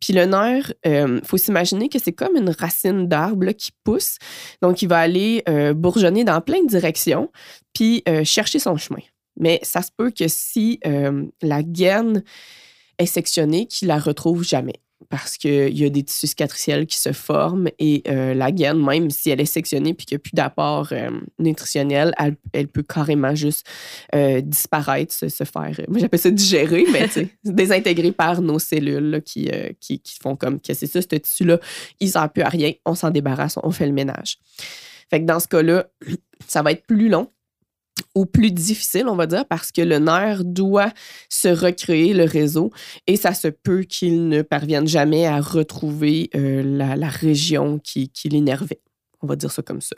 Puis 0.00 0.12
le 0.12 0.24
nerf, 0.24 0.72
il 0.84 0.90
euh, 0.90 1.20
faut 1.24 1.36
s'imaginer 1.36 1.88
que 1.88 1.98
c'est 1.98 2.12
comme 2.12 2.36
une 2.36 2.50
racine 2.50 3.08
d'arbre 3.08 3.50
qui 3.52 3.72
pousse. 3.82 4.18
Donc, 4.62 4.82
il 4.82 4.88
va 4.88 4.98
aller 4.98 5.42
euh, 5.48 5.74
bourgeonner 5.74 6.22
dans 6.22 6.40
plein 6.40 6.62
de 6.62 6.68
directions, 6.68 7.30
puis 7.72 8.02
euh, 8.08 8.22
chercher 8.24 8.60
son 8.60 8.76
chemin. 8.76 9.02
Mais 9.36 9.58
ça 9.64 9.82
se 9.82 9.90
peut 9.96 10.12
que 10.16 10.28
si 10.28 10.78
la 11.42 11.62
gaine 11.64 12.22
est 12.98 13.06
sectionnée, 13.06 13.66
qu'il 13.66 13.88
la 13.88 13.98
retrouve 13.98 14.44
jamais 14.44 14.83
parce 15.08 15.36
qu'il 15.36 15.78
y 15.78 15.84
a 15.84 15.88
des 15.88 16.02
tissus 16.02 16.28
cicatriciels 16.28 16.86
qui 16.86 16.98
se 16.98 17.12
forment 17.12 17.68
et 17.78 18.02
euh, 18.08 18.34
la 18.34 18.52
gaine, 18.52 18.84
même 18.84 19.10
si 19.10 19.30
elle 19.30 19.40
est 19.40 19.46
sectionnée 19.46 19.94
puis 19.94 20.06
qu'il 20.06 20.16
n'y 20.16 20.20
a 20.20 20.22
plus 20.22 20.34
d'apport 20.34 20.88
euh, 20.92 21.10
nutritionnel, 21.38 22.14
elle, 22.52 22.68
peut 22.68 22.82
carrément 22.82 23.34
juste 23.34 23.66
euh, 24.14 24.40
disparaître, 24.40 25.12
se, 25.12 25.28
faire, 25.28 25.72
moi 25.88 25.98
j'appelle 25.98 26.20
ça 26.20 26.30
digérer, 26.30 26.84
mais 26.92 27.08
désintégrer 27.44 28.12
par 28.12 28.40
nos 28.40 28.58
cellules 28.58 29.22
qui, 29.24 29.50
qui, 29.80 30.00
font 30.20 30.36
comme 30.36 30.60
que 30.60 30.74
c'est 30.74 30.86
ça, 30.86 31.00
ce 31.02 31.06
tissu-là, 31.06 31.58
il 32.00 32.06
ne 32.06 32.12
sert 32.12 32.30
plus 32.30 32.42
à 32.42 32.48
rien, 32.48 32.72
on 32.84 32.94
s'en 32.94 33.10
débarrasse, 33.10 33.58
on 33.62 33.70
fait 33.70 33.86
le 33.86 33.92
ménage. 33.92 34.38
Fait 35.10 35.20
que 35.20 35.26
dans 35.26 35.40
ce 35.40 35.48
cas-là, 35.48 35.86
ça 36.48 36.62
va 36.62 36.72
être 36.72 36.86
plus 36.86 37.08
long 37.08 37.30
ou 38.14 38.26
plus 38.26 38.50
difficile, 38.50 39.06
on 39.08 39.16
va 39.16 39.26
dire, 39.26 39.46
parce 39.46 39.72
que 39.72 39.80
le 39.80 39.98
nerf 39.98 40.44
doit 40.44 40.92
se 41.28 41.48
recréer 41.48 42.14
le 42.14 42.24
réseau 42.24 42.70
et 43.06 43.16
ça 43.16 43.34
se 43.34 43.48
peut 43.48 43.82
qu'il 43.82 44.28
ne 44.28 44.42
parvienne 44.42 44.86
jamais 44.86 45.26
à 45.26 45.40
retrouver 45.40 46.30
euh, 46.34 46.62
la, 46.62 47.08
région 47.08 47.78
qui, 47.78 48.10
l'énervait. 48.24 48.80
On 49.22 49.26
va 49.26 49.36
dire 49.36 49.50
ça 49.50 49.62
comme 49.62 49.80
ça. 49.80 49.96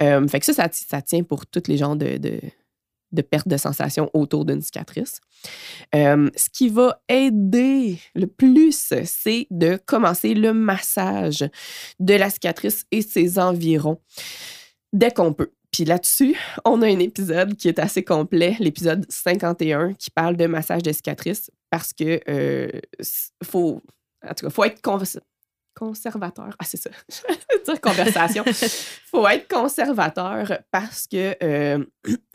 Euh, 0.00 0.26
fait 0.26 0.40
que 0.40 0.46
ça, 0.46 0.68
ça, 0.72 1.02
tient 1.02 1.22
pour 1.22 1.46
tous 1.46 1.68
les 1.68 1.76
genres 1.76 1.96
de, 1.96 2.16
de, 2.16 3.22
perte 3.22 3.46
de 3.46 3.56
sensation 3.56 4.10
autour 4.14 4.44
d'une 4.44 4.62
cicatrice. 4.62 5.20
Euh, 5.94 6.30
ce 6.34 6.48
qui 6.48 6.70
va 6.70 7.02
aider 7.08 7.98
le 8.14 8.26
plus, 8.26 8.94
c'est 9.04 9.46
de 9.50 9.78
commencer 9.84 10.34
le 10.34 10.54
massage 10.54 11.44
de 12.00 12.14
la 12.14 12.30
cicatrice 12.30 12.84
et 12.90 13.02
ses 13.02 13.38
environs 13.38 14.00
dès 14.92 15.10
qu'on 15.10 15.32
peut. 15.32 15.52
Puis 15.72 15.86
là-dessus, 15.86 16.36
on 16.66 16.82
a 16.82 16.86
un 16.86 16.98
épisode 16.98 17.56
qui 17.56 17.68
est 17.68 17.78
assez 17.78 18.04
complet, 18.04 18.56
l'épisode 18.60 19.06
51, 19.08 19.94
qui 19.94 20.10
parle 20.10 20.36
de 20.36 20.46
massage 20.46 20.82
de 20.82 20.92
cicatrices 20.92 21.50
parce 21.70 21.94
que 21.94 22.20
euh, 22.28 22.68
faut, 23.42 23.80
en 24.22 24.34
tout 24.34 24.46
cas, 24.46 24.50
faut 24.50 24.64
être 24.64 24.82
conservateur. 25.74 26.54
Ah, 26.58 26.64
c'est 26.64 26.76
ça. 26.76 26.90
dire 27.64 27.80
conversation. 27.80 28.44
faut 29.10 29.26
être 29.26 29.48
conservateur 29.48 30.58
parce 30.70 31.06
que 31.06 31.36
euh, 31.42 31.82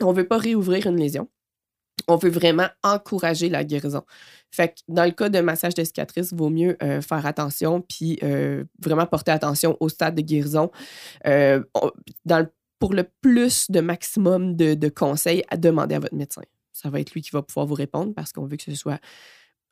on 0.02 0.12
veut 0.12 0.26
pas 0.26 0.38
réouvrir 0.38 0.88
une 0.88 0.98
lésion. 0.98 1.28
On 2.08 2.16
veut 2.16 2.30
vraiment 2.30 2.68
encourager 2.82 3.48
la 3.48 3.62
guérison. 3.62 4.02
Fait 4.50 4.68
que 4.70 4.74
dans 4.88 5.04
le 5.04 5.10
cas 5.10 5.28
de 5.28 5.40
massage 5.40 5.74
de 5.74 5.84
cicatrices, 5.84 6.30
il 6.32 6.38
vaut 6.38 6.48
mieux 6.48 6.76
euh, 6.82 7.02
faire 7.02 7.26
attention 7.26 7.82
puis 7.82 8.18
euh, 8.22 8.64
vraiment 8.80 9.06
porter 9.06 9.30
attention 9.30 9.76
au 9.78 9.88
stade 9.88 10.16
de 10.16 10.22
guérison. 10.22 10.70
dans 11.24 12.38
le 12.38 12.50
pour 12.78 12.94
le 12.94 13.04
plus 13.20 13.70
de 13.70 13.80
maximum 13.80 14.56
de, 14.56 14.88
conseils 14.88 15.42
à 15.48 15.56
demander 15.56 15.94
à 15.94 16.00
votre 16.00 16.14
médecin. 16.14 16.42
Ça 16.72 16.90
va 16.90 17.00
être 17.00 17.12
lui 17.12 17.22
qui 17.22 17.30
va 17.30 17.42
pouvoir 17.42 17.66
vous 17.66 17.74
répondre 17.74 18.14
parce 18.14 18.32
qu'on 18.32 18.46
veut 18.46 18.56
que 18.56 18.62
ce 18.62 18.74
soit 18.74 19.00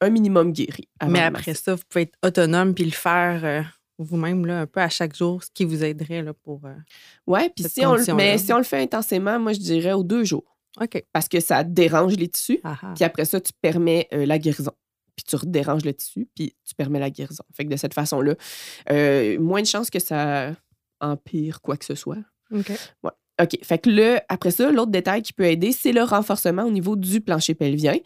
un 0.01 0.11
minimum 0.11 0.53
guéri. 0.53 0.89
Mais 1.07 1.21
après 1.21 1.55
ça, 1.55 1.75
vous 1.75 1.83
pouvez 1.89 2.03
être 2.03 2.19
autonome 2.23 2.75
puis 2.75 2.85
le 2.85 2.91
faire 2.91 3.45
euh, 3.45 3.63
vous-même 3.99 4.45
là, 4.45 4.61
un 4.61 4.67
peu 4.67 4.81
à 4.81 4.89
chaque 4.89 5.15
jour, 5.15 5.43
ce 5.43 5.51
qui 5.51 5.65
vous 5.65 5.85
aiderait 5.85 6.23
là, 6.23 6.35
pour. 6.35 6.65
Euh, 6.65 6.75
oui, 7.27 7.49
puis 7.55 7.65
si 7.69 7.87
on, 7.87 7.97
mais 8.15 8.39
si 8.39 8.53
on 8.53 8.59
le 8.59 8.65
fait 8.65 8.83
intensément, 8.83 9.39
moi, 9.39 9.53
je 9.53 9.61
dirais 9.61 9.93
aux 9.93 10.05
deux 10.05 10.25
jours. 10.25 10.59
OK. 10.81 11.03
Parce 11.13 11.29
que 11.29 11.41
ça 11.41 11.65
dérange 11.65 12.17
les 12.17 12.29
tissus. 12.29 12.61
Puis 12.95 13.05
après 13.05 13.25
ça, 13.25 13.41
tu 13.41 13.53
permets 13.63 14.09
euh, 14.13 14.27
la 14.27 14.39
guérison. 14.39 14.73
Puis 15.15 15.25
tu 15.25 15.37
redéranges 15.37 15.85
le 15.85 15.95
tissu, 15.95 16.29
puis 16.35 16.55
tu 16.67 16.75
permets 16.75 17.01
la 17.01 17.09
guérison. 17.09 17.45
Fait 17.55 17.65
que 17.65 17.71
de 17.71 17.77
cette 17.77 17.95
façon-là, 17.95 18.35
moins 19.39 19.63
de 19.63 19.67
chances 19.67 19.89
que 19.89 19.99
ça 19.99 20.53
empire 21.01 21.61
quoi 21.61 21.77
que 21.77 21.85
ce 21.85 21.95
soit. 21.95 22.19
OK. 22.53 22.71
Ouais. 23.03 23.11
OK. 23.43 23.59
Fait 23.63 23.79
que 23.79 23.91
là, 23.91 24.23
après 24.29 24.51
ça, 24.51 24.71
l'autre 24.73 24.91
détail 24.91 25.21
qui 25.21 25.35
peut 25.35 25.45
aider, 25.45 25.73
c'est 25.73 25.93
le 25.93 26.03
renforcement 26.03 26.65
au 26.65 26.71
niveau 26.71 26.97
du 26.97 27.21
plancher 27.21 27.55
pelvien 27.55 27.97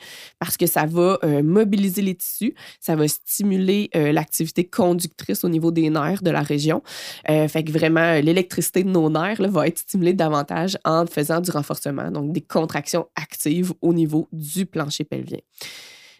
parce 0.40 0.56
que 0.56 0.66
ça 0.66 0.86
va 0.86 1.18
euh, 1.22 1.42
mobiliser 1.42 2.02
les 2.02 2.16
tissus, 2.16 2.54
ça 2.80 2.96
va 2.96 3.06
stimuler 3.06 3.90
euh, 3.94 4.10
l'activité 4.10 4.64
conductrice 4.64 5.44
au 5.44 5.48
niveau 5.48 5.70
des 5.70 5.88
nerfs 5.88 6.22
de 6.22 6.30
la 6.30 6.42
région. 6.42 6.82
Euh, 7.28 7.46
fait 7.46 7.62
que 7.62 7.70
vraiment, 7.70 8.14
l'électricité 8.14 8.82
de 8.82 8.88
nos 8.88 9.08
nerfs 9.08 9.40
va 9.40 9.68
être 9.68 9.78
stimulée 9.78 10.14
davantage 10.14 10.76
en 10.84 11.06
faisant 11.06 11.40
du 11.40 11.52
renforcement, 11.52 12.10
donc 12.10 12.32
des 12.32 12.40
contractions 12.40 13.06
actives 13.14 13.72
au 13.82 13.94
niveau 13.94 14.28
du 14.32 14.66
plancher 14.66 15.04
pelvien. 15.04 15.38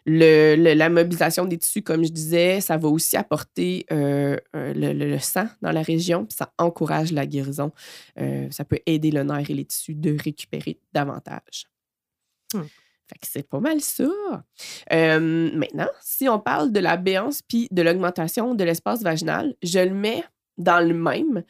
Le, 0.07 0.57
la 0.57 0.89
mobilisation 0.89 1.45
des 1.45 1.59
tissus, 1.59 1.83
comme 1.83 2.05
je 2.05 2.11
disais, 2.11 2.61
ça 2.61 2.77
va 2.77 2.89
aussi 2.89 3.17
apporter 3.17 3.87
euh, 3.93 4.37
le, 4.55 5.19
sang 5.19 5.47
dans 5.63 5.73
la 5.73 5.83
région, 5.83 6.25
puis 6.25 6.37
ça 6.37 6.53
encourage 6.59 7.13
la 7.13 7.27
guérison. 7.27 7.73
Euh, 8.19 8.49
ça 8.51 8.65
peut 8.65 8.81
aider 8.87 9.11
le 9.11 9.23
nerf 9.23 9.51
et 9.51 9.55
les 9.55 9.65
tissus 9.65 9.95
de 9.95 10.17
récupérer 10.23 10.79
davantage. 10.93 11.67
Hmm. 12.55 12.63
Fait 13.11 13.19
que 13.19 13.27
c'est 13.27 13.49
pas 13.49 13.59
mal 13.59 13.81
ça. 13.81 14.09
Euh, 14.93 15.51
maintenant, 15.53 15.89
si 16.01 16.29
on 16.29 16.39
parle 16.39 16.71
de 16.71 16.79
la 16.79 16.97
béance 16.97 17.43
puis 17.43 17.67
de 17.73 17.83
l'augmentation 17.83 18.55
de 18.55 18.63
l'espace 18.63 19.03
vaginal, 19.03 19.57
je 19.63 19.81
le 19.81 19.95
mets 19.95 20.23
dans 20.59 20.81
le 20.81 20.95
même 20.95 21.43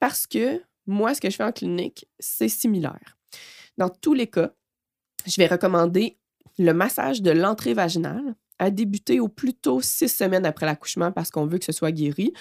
parce 0.00 0.26
que 0.26 0.60
moi, 0.86 1.14
ce 1.14 1.20
que 1.20 1.30
je 1.30 1.36
fais 1.36 1.44
en 1.44 1.52
clinique, 1.52 2.06
c'est 2.18 2.48
similaire. 2.48 3.16
Dans 3.78 3.88
tous 3.88 4.14
les 4.14 4.26
cas, 4.26 4.52
je 5.26 5.36
vais 5.36 5.46
recommander 5.46 6.18
le 6.58 6.72
massage 6.72 7.22
de 7.22 7.30
l'entrée 7.30 7.74
vaginale 7.74 8.34
a 8.58 8.70
débuté 8.70 9.20
au 9.20 9.28
plus 9.28 9.54
tôt 9.54 9.80
six 9.80 10.08
semaines 10.08 10.46
après 10.46 10.66
l'accouchement 10.66 11.10
parce 11.10 11.30
qu'on 11.30 11.46
veut 11.46 11.58
que 11.58 11.64
ce 11.64 11.72
soit 11.72 11.92
guéri 11.92 12.32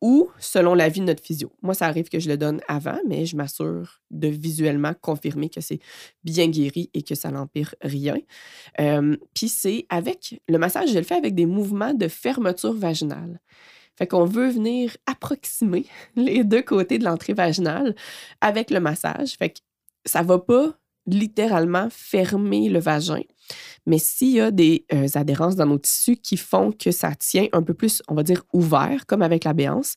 ou 0.00 0.30
selon 0.38 0.74
l'avis 0.74 1.00
de 1.00 1.06
notre 1.06 1.22
physio. 1.22 1.52
Moi, 1.62 1.74
ça 1.74 1.86
arrive 1.86 2.08
que 2.08 2.20
je 2.20 2.28
le 2.28 2.36
donne 2.36 2.60
avant, 2.68 2.98
mais 3.08 3.26
je 3.26 3.36
m'assure 3.36 4.00
de 4.10 4.28
visuellement 4.28 4.92
confirmer 5.00 5.48
que 5.48 5.60
c'est 5.60 5.80
bien 6.22 6.48
guéri 6.48 6.90
et 6.94 7.02
que 7.02 7.14
ça 7.14 7.30
n'empire 7.30 7.74
rien. 7.82 8.18
Euh, 8.80 9.16
puis 9.34 9.48
c'est 9.48 9.86
avec 9.88 10.40
le 10.48 10.58
massage, 10.58 10.90
je 10.90 10.98
le 10.98 11.04
fais 11.04 11.16
avec 11.16 11.34
des 11.34 11.46
mouvements 11.46 11.94
de 11.94 12.08
fermeture 12.08 12.74
vaginale. 12.74 13.40
Fait 13.96 14.06
qu'on 14.06 14.26
veut 14.26 14.50
venir 14.50 14.96
approximer 15.06 15.86
les 16.16 16.44
deux 16.44 16.62
côtés 16.62 16.98
de 16.98 17.04
l'entrée 17.04 17.32
vaginale 17.32 17.94
avec 18.40 18.70
le 18.70 18.78
massage. 18.78 19.36
Fait 19.36 19.50
que 19.50 19.58
ça 20.04 20.22
va 20.22 20.38
pas 20.38 20.78
littéralement 21.06 21.88
fermer 21.90 22.68
le 22.68 22.78
vagin. 22.78 23.22
Mais 23.86 23.98
s'il 23.98 24.32
y 24.32 24.40
a 24.40 24.50
des 24.50 24.84
euh, 24.92 25.06
adhérences 25.14 25.56
dans 25.56 25.66
nos 25.66 25.78
tissus 25.78 26.16
qui 26.16 26.36
font 26.36 26.72
que 26.72 26.90
ça 26.90 27.14
tient 27.14 27.46
un 27.52 27.62
peu 27.62 27.74
plus, 27.74 28.02
on 28.08 28.14
va 28.14 28.22
dire, 28.22 28.42
ouvert, 28.52 29.06
comme 29.06 29.22
avec 29.22 29.44
la 29.44 29.52
béance, 29.52 29.94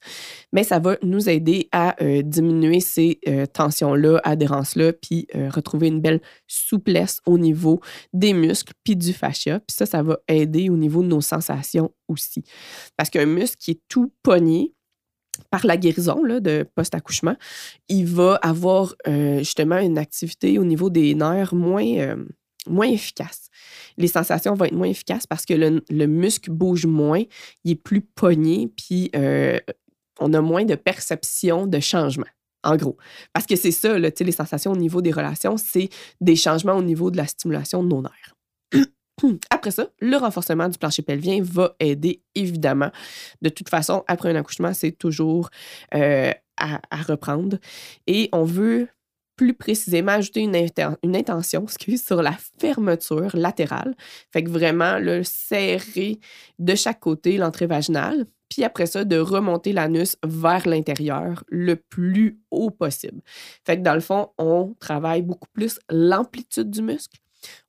mais 0.53 0.63
ça 0.63 0.79
va 0.79 0.97
nous 1.01 1.29
aider 1.29 1.67
à 1.71 2.01
euh, 2.03 2.21
diminuer 2.21 2.79
ces 2.79 3.19
euh, 3.27 3.45
tensions-là, 3.45 4.21
adhérences-là, 4.23 4.93
puis 4.93 5.27
retrouver 5.49 5.87
une 5.87 6.01
belle 6.01 6.21
souplesse 6.47 7.21
au 7.25 7.37
niveau 7.37 7.79
des 8.13 8.33
muscles, 8.33 8.73
puis 8.83 8.95
du 8.95 9.13
fascia. 9.13 9.59
Puis 9.59 9.75
ça, 9.75 9.85
ça 9.85 10.03
va 10.03 10.19
aider 10.27 10.69
au 10.69 10.77
niveau 10.77 11.01
de 11.01 11.07
nos 11.07 11.21
sensations 11.21 11.91
aussi. 12.07 12.43
Parce 12.97 13.09
qu'un 13.09 13.25
muscle 13.25 13.57
qui 13.57 13.71
est 13.71 13.81
tout 13.87 14.11
pogné, 14.23 14.73
par 15.49 15.65
la 15.65 15.77
guérison 15.77 16.21
là, 16.23 16.39
de 16.39 16.65
post-accouchement, 16.75 17.35
il 17.87 18.05
va 18.05 18.35
avoir 18.35 18.93
justement 19.05 19.77
une 19.77 19.97
activité 19.97 20.59
au 20.59 20.65
niveau 20.65 20.89
des 20.89 21.15
nerfs 21.15 21.55
moins, 21.55 22.15
moins 22.67 22.87
efficace. 22.87 23.49
Les 23.97 24.07
sensations 24.07 24.53
vont 24.53 24.65
être 24.65 24.73
moins 24.73 24.87
efficaces 24.87 25.27
parce 25.27 25.45
que 25.45 25.53
le, 25.53 26.07
muscle 26.07 26.51
bouge 26.51 26.85
moins, 26.85 27.23
il 27.63 27.71
est 27.71 27.75
plus 27.75 28.01
pogné, 28.01 28.71
puis 28.75 29.09
euh, 29.15 29.59
on 30.19 30.33
a 30.33 30.41
moins 30.41 30.65
de 30.65 30.75
perception 30.75 31.67
de 31.67 31.79
changement. 31.79 32.27
En 32.63 32.75
gros. 32.75 32.97
Parce 33.33 33.45
que 33.45 33.55
c'est 33.55 33.71
ça, 33.71 33.97
les 33.97 34.31
sensations 34.31 34.73
au 34.73 34.77
niveau 34.77 35.01
des 35.01 35.11
relations, 35.11 35.55
c'est 35.55 35.89
des 36.19 36.35
changements 36.35 36.75
au 36.75 36.83
niveau 36.83 37.09
de 37.09 37.15
la 37.15 37.25
stimulation 37.25 37.83
de 37.83 37.87
nos 37.87 38.01
nerfs. 38.01 38.35
Après 39.49 39.71
ça, 39.71 39.87
le 39.99 40.17
renforcement 40.17 40.67
du 40.67 40.77
plancher 40.77 41.01
pelvien 41.01 41.39
va 41.41 41.75
aider 41.79 42.21
évidemment. 42.35 42.91
De 43.41 43.49
toute 43.49 43.69
façon, 43.69 44.03
après 44.07 44.29
un 44.31 44.35
accouchement, 44.35 44.73
c'est 44.73 44.91
toujours 44.91 45.49
euh, 45.93 46.31
à, 46.57 47.01
reprendre. 47.07 47.57
Et 48.07 48.29
on 48.33 48.43
veut 48.43 48.87
plus 49.39 49.53
précisément 49.53 50.12
ajouter 50.12 50.41
une, 50.41 51.15
intention 51.15 51.65
sur 51.96 52.22
la 52.22 52.36
fermeture 52.60 53.34
latérale. 53.38 53.96
Fait 54.34 54.43
que 54.43 54.50
vraiment 54.50 55.00
le 55.00 55.24
serrer 55.24 56.19
de 56.60 56.75
chaque 56.75 57.00
côté 57.00 57.38
l'entrée 57.38 57.65
vaginale. 57.65 58.25
Puis 58.50 58.65
après 58.65 58.86
ça, 58.86 59.05
de 59.05 59.17
remonter 59.17 59.72
l'anus 59.72 60.17
vers 60.25 60.67
l'intérieur 60.67 61.46
le 61.48 61.77
plus 61.77 62.41
haut 62.51 62.69
possible. 62.69 63.22
Fait 63.65 63.77
que 63.77 63.81
dans 63.81 63.93
le 63.93 64.01
fond, 64.01 64.27
on 64.38 64.75
travaille 64.81 65.22
beaucoup 65.22 65.48
plus 65.53 65.79
l'amplitude 65.89 66.69
du 66.69 66.81
muscle 66.81 67.17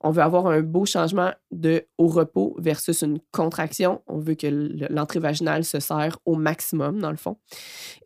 on 0.00 0.10
veut 0.10 0.22
avoir 0.22 0.46
un 0.46 0.60
beau 0.60 0.84
changement 0.84 1.32
de 1.50 1.86
au 1.98 2.06
repos 2.06 2.56
versus 2.58 3.02
une 3.02 3.20
contraction. 3.32 4.02
On 4.06 4.18
veut 4.18 4.34
que 4.34 4.46
l'entrée 4.90 5.20
vaginale 5.20 5.64
se 5.64 5.80
serre 5.80 6.18
au 6.24 6.34
maximum, 6.34 7.00
dans 7.00 7.10
le 7.10 7.16
fond. 7.16 7.36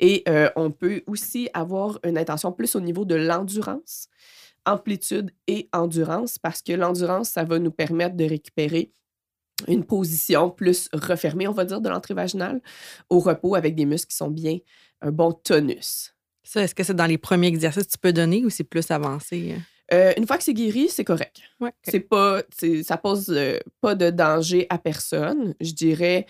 Et 0.00 0.22
euh, 0.28 0.50
on 0.56 0.70
peut 0.70 1.02
aussi 1.06 1.48
avoir 1.54 1.98
une 2.04 2.18
intention 2.18 2.52
plus 2.52 2.74
au 2.74 2.80
niveau 2.80 3.04
de 3.04 3.14
l'endurance, 3.14 4.08
amplitude 4.66 5.30
et 5.46 5.68
endurance, 5.72 6.38
parce 6.38 6.62
que 6.62 6.72
l'endurance, 6.72 7.30
ça 7.30 7.44
va 7.44 7.58
nous 7.58 7.70
permettre 7.70 8.16
de 8.16 8.24
récupérer 8.24 8.92
une 9.68 9.84
position 9.84 10.50
plus 10.50 10.88
refermée, 10.92 11.46
on 11.46 11.52
va 11.52 11.64
dire, 11.64 11.80
de 11.80 11.88
l'entrée 11.88 12.14
vaginale 12.14 12.60
au 13.08 13.20
repos 13.20 13.54
avec 13.54 13.74
des 13.74 13.86
muscles 13.86 14.10
qui 14.10 14.16
sont 14.16 14.30
bien 14.30 14.58
un 15.00 15.12
bon 15.12 15.32
tonus. 15.32 16.14
Ça, 16.42 16.62
est-ce 16.62 16.74
que 16.74 16.82
c'est 16.82 16.94
dans 16.94 17.06
les 17.06 17.18
premiers 17.18 17.46
exercices 17.46 17.84
que 17.84 17.92
tu 17.92 17.98
peux 17.98 18.12
donner 18.12 18.44
ou 18.44 18.50
c'est 18.50 18.64
plus 18.64 18.90
avancé? 18.90 19.56
Euh, 19.92 20.12
une 20.16 20.26
fois 20.26 20.38
que 20.38 20.44
c'est 20.44 20.54
guéri, 20.54 20.88
c'est 20.88 21.04
correct. 21.04 21.42
C'est 21.82 22.00
pas, 22.00 22.42
ça 22.82 22.96
pose 22.96 23.30
euh, 23.30 23.58
pas 23.80 23.94
de 23.94 24.10
danger 24.10 24.66
à 24.70 24.78
personne. 24.78 25.54
Je 25.60 25.72
dirais 25.72 26.26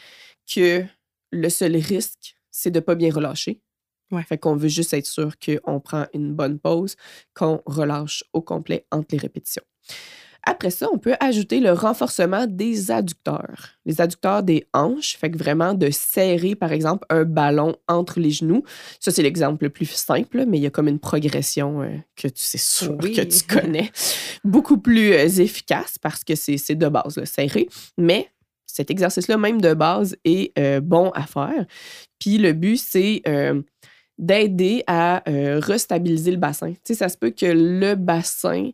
que 0.52 0.84
le 1.30 1.48
seul 1.48 1.76
risque, 1.76 2.36
c'est 2.50 2.70
de 2.70 2.80
pas 2.80 2.94
bien 2.94 3.12
relâcher. 3.12 3.60
Fait 4.28 4.38
qu'on 4.38 4.56
veut 4.56 4.68
juste 4.68 4.94
être 4.94 5.06
sûr 5.06 5.32
qu'on 5.38 5.80
prend 5.80 6.06
une 6.14 6.32
bonne 6.32 6.60
pause, 6.60 6.94
qu'on 7.34 7.60
relâche 7.66 8.22
au 8.32 8.40
complet 8.42 8.86
entre 8.92 9.08
les 9.10 9.18
répétitions. 9.18 9.64
Après 10.46 10.70
ça, 10.70 10.88
on 10.92 10.98
peut 10.98 11.14
ajouter 11.20 11.60
le 11.60 11.72
renforcement 11.72 12.46
des 12.46 12.90
adducteurs. 12.90 13.70
Les 13.86 14.00
adducteurs 14.00 14.42
des 14.42 14.66
hanches, 14.74 15.16
fait 15.16 15.30
que 15.30 15.38
vraiment 15.38 15.72
de 15.72 15.90
serrer, 15.90 16.54
par 16.54 16.72
exemple, 16.72 17.06
un 17.08 17.24
ballon 17.24 17.76
entre 17.88 18.20
les 18.20 18.30
genoux. 18.30 18.62
Ça, 19.00 19.10
c'est 19.10 19.22
l'exemple 19.22 19.64
le 19.64 19.70
plus 19.70 19.86
simple, 19.86 20.44
mais 20.46 20.58
il 20.58 20.62
y 20.62 20.66
a 20.66 20.70
comme 20.70 20.88
une 20.88 20.98
progression 20.98 21.82
euh, 21.82 21.96
que 22.16 22.28
tu 22.28 22.42
sais 22.42 22.58
sûr 22.58 22.98
que 22.98 23.22
tu 23.22 23.42
connais, 23.44 23.90
beaucoup 24.44 24.78
plus 24.78 25.12
euh, 25.12 25.26
efficace 25.26 25.96
parce 25.98 26.24
que 26.24 26.34
c'est 26.34 26.74
de 26.74 26.88
base, 26.88 27.16
le 27.16 27.24
serrer. 27.24 27.68
Mais 27.96 28.28
cet 28.66 28.90
exercice-là, 28.90 29.38
même 29.38 29.60
de 29.60 29.72
base, 29.72 30.16
est 30.24 30.56
euh, 30.58 30.80
bon 30.80 31.10
à 31.10 31.22
faire. 31.22 31.64
Puis 32.18 32.36
le 32.36 32.52
but, 32.52 32.76
c'est 32.76 33.22
d'aider 34.16 34.84
à 34.86 35.22
restabiliser 35.26 36.30
le 36.30 36.36
bassin. 36.36 36.72
Tu 36.72 36.78
sais, 36.84 36.94
ça 36.94 37.08
se 37.08 37.16
peut 37.16 37.30
que 37.30 37.46
le 37.46 37.96
bassin 37.96 38.70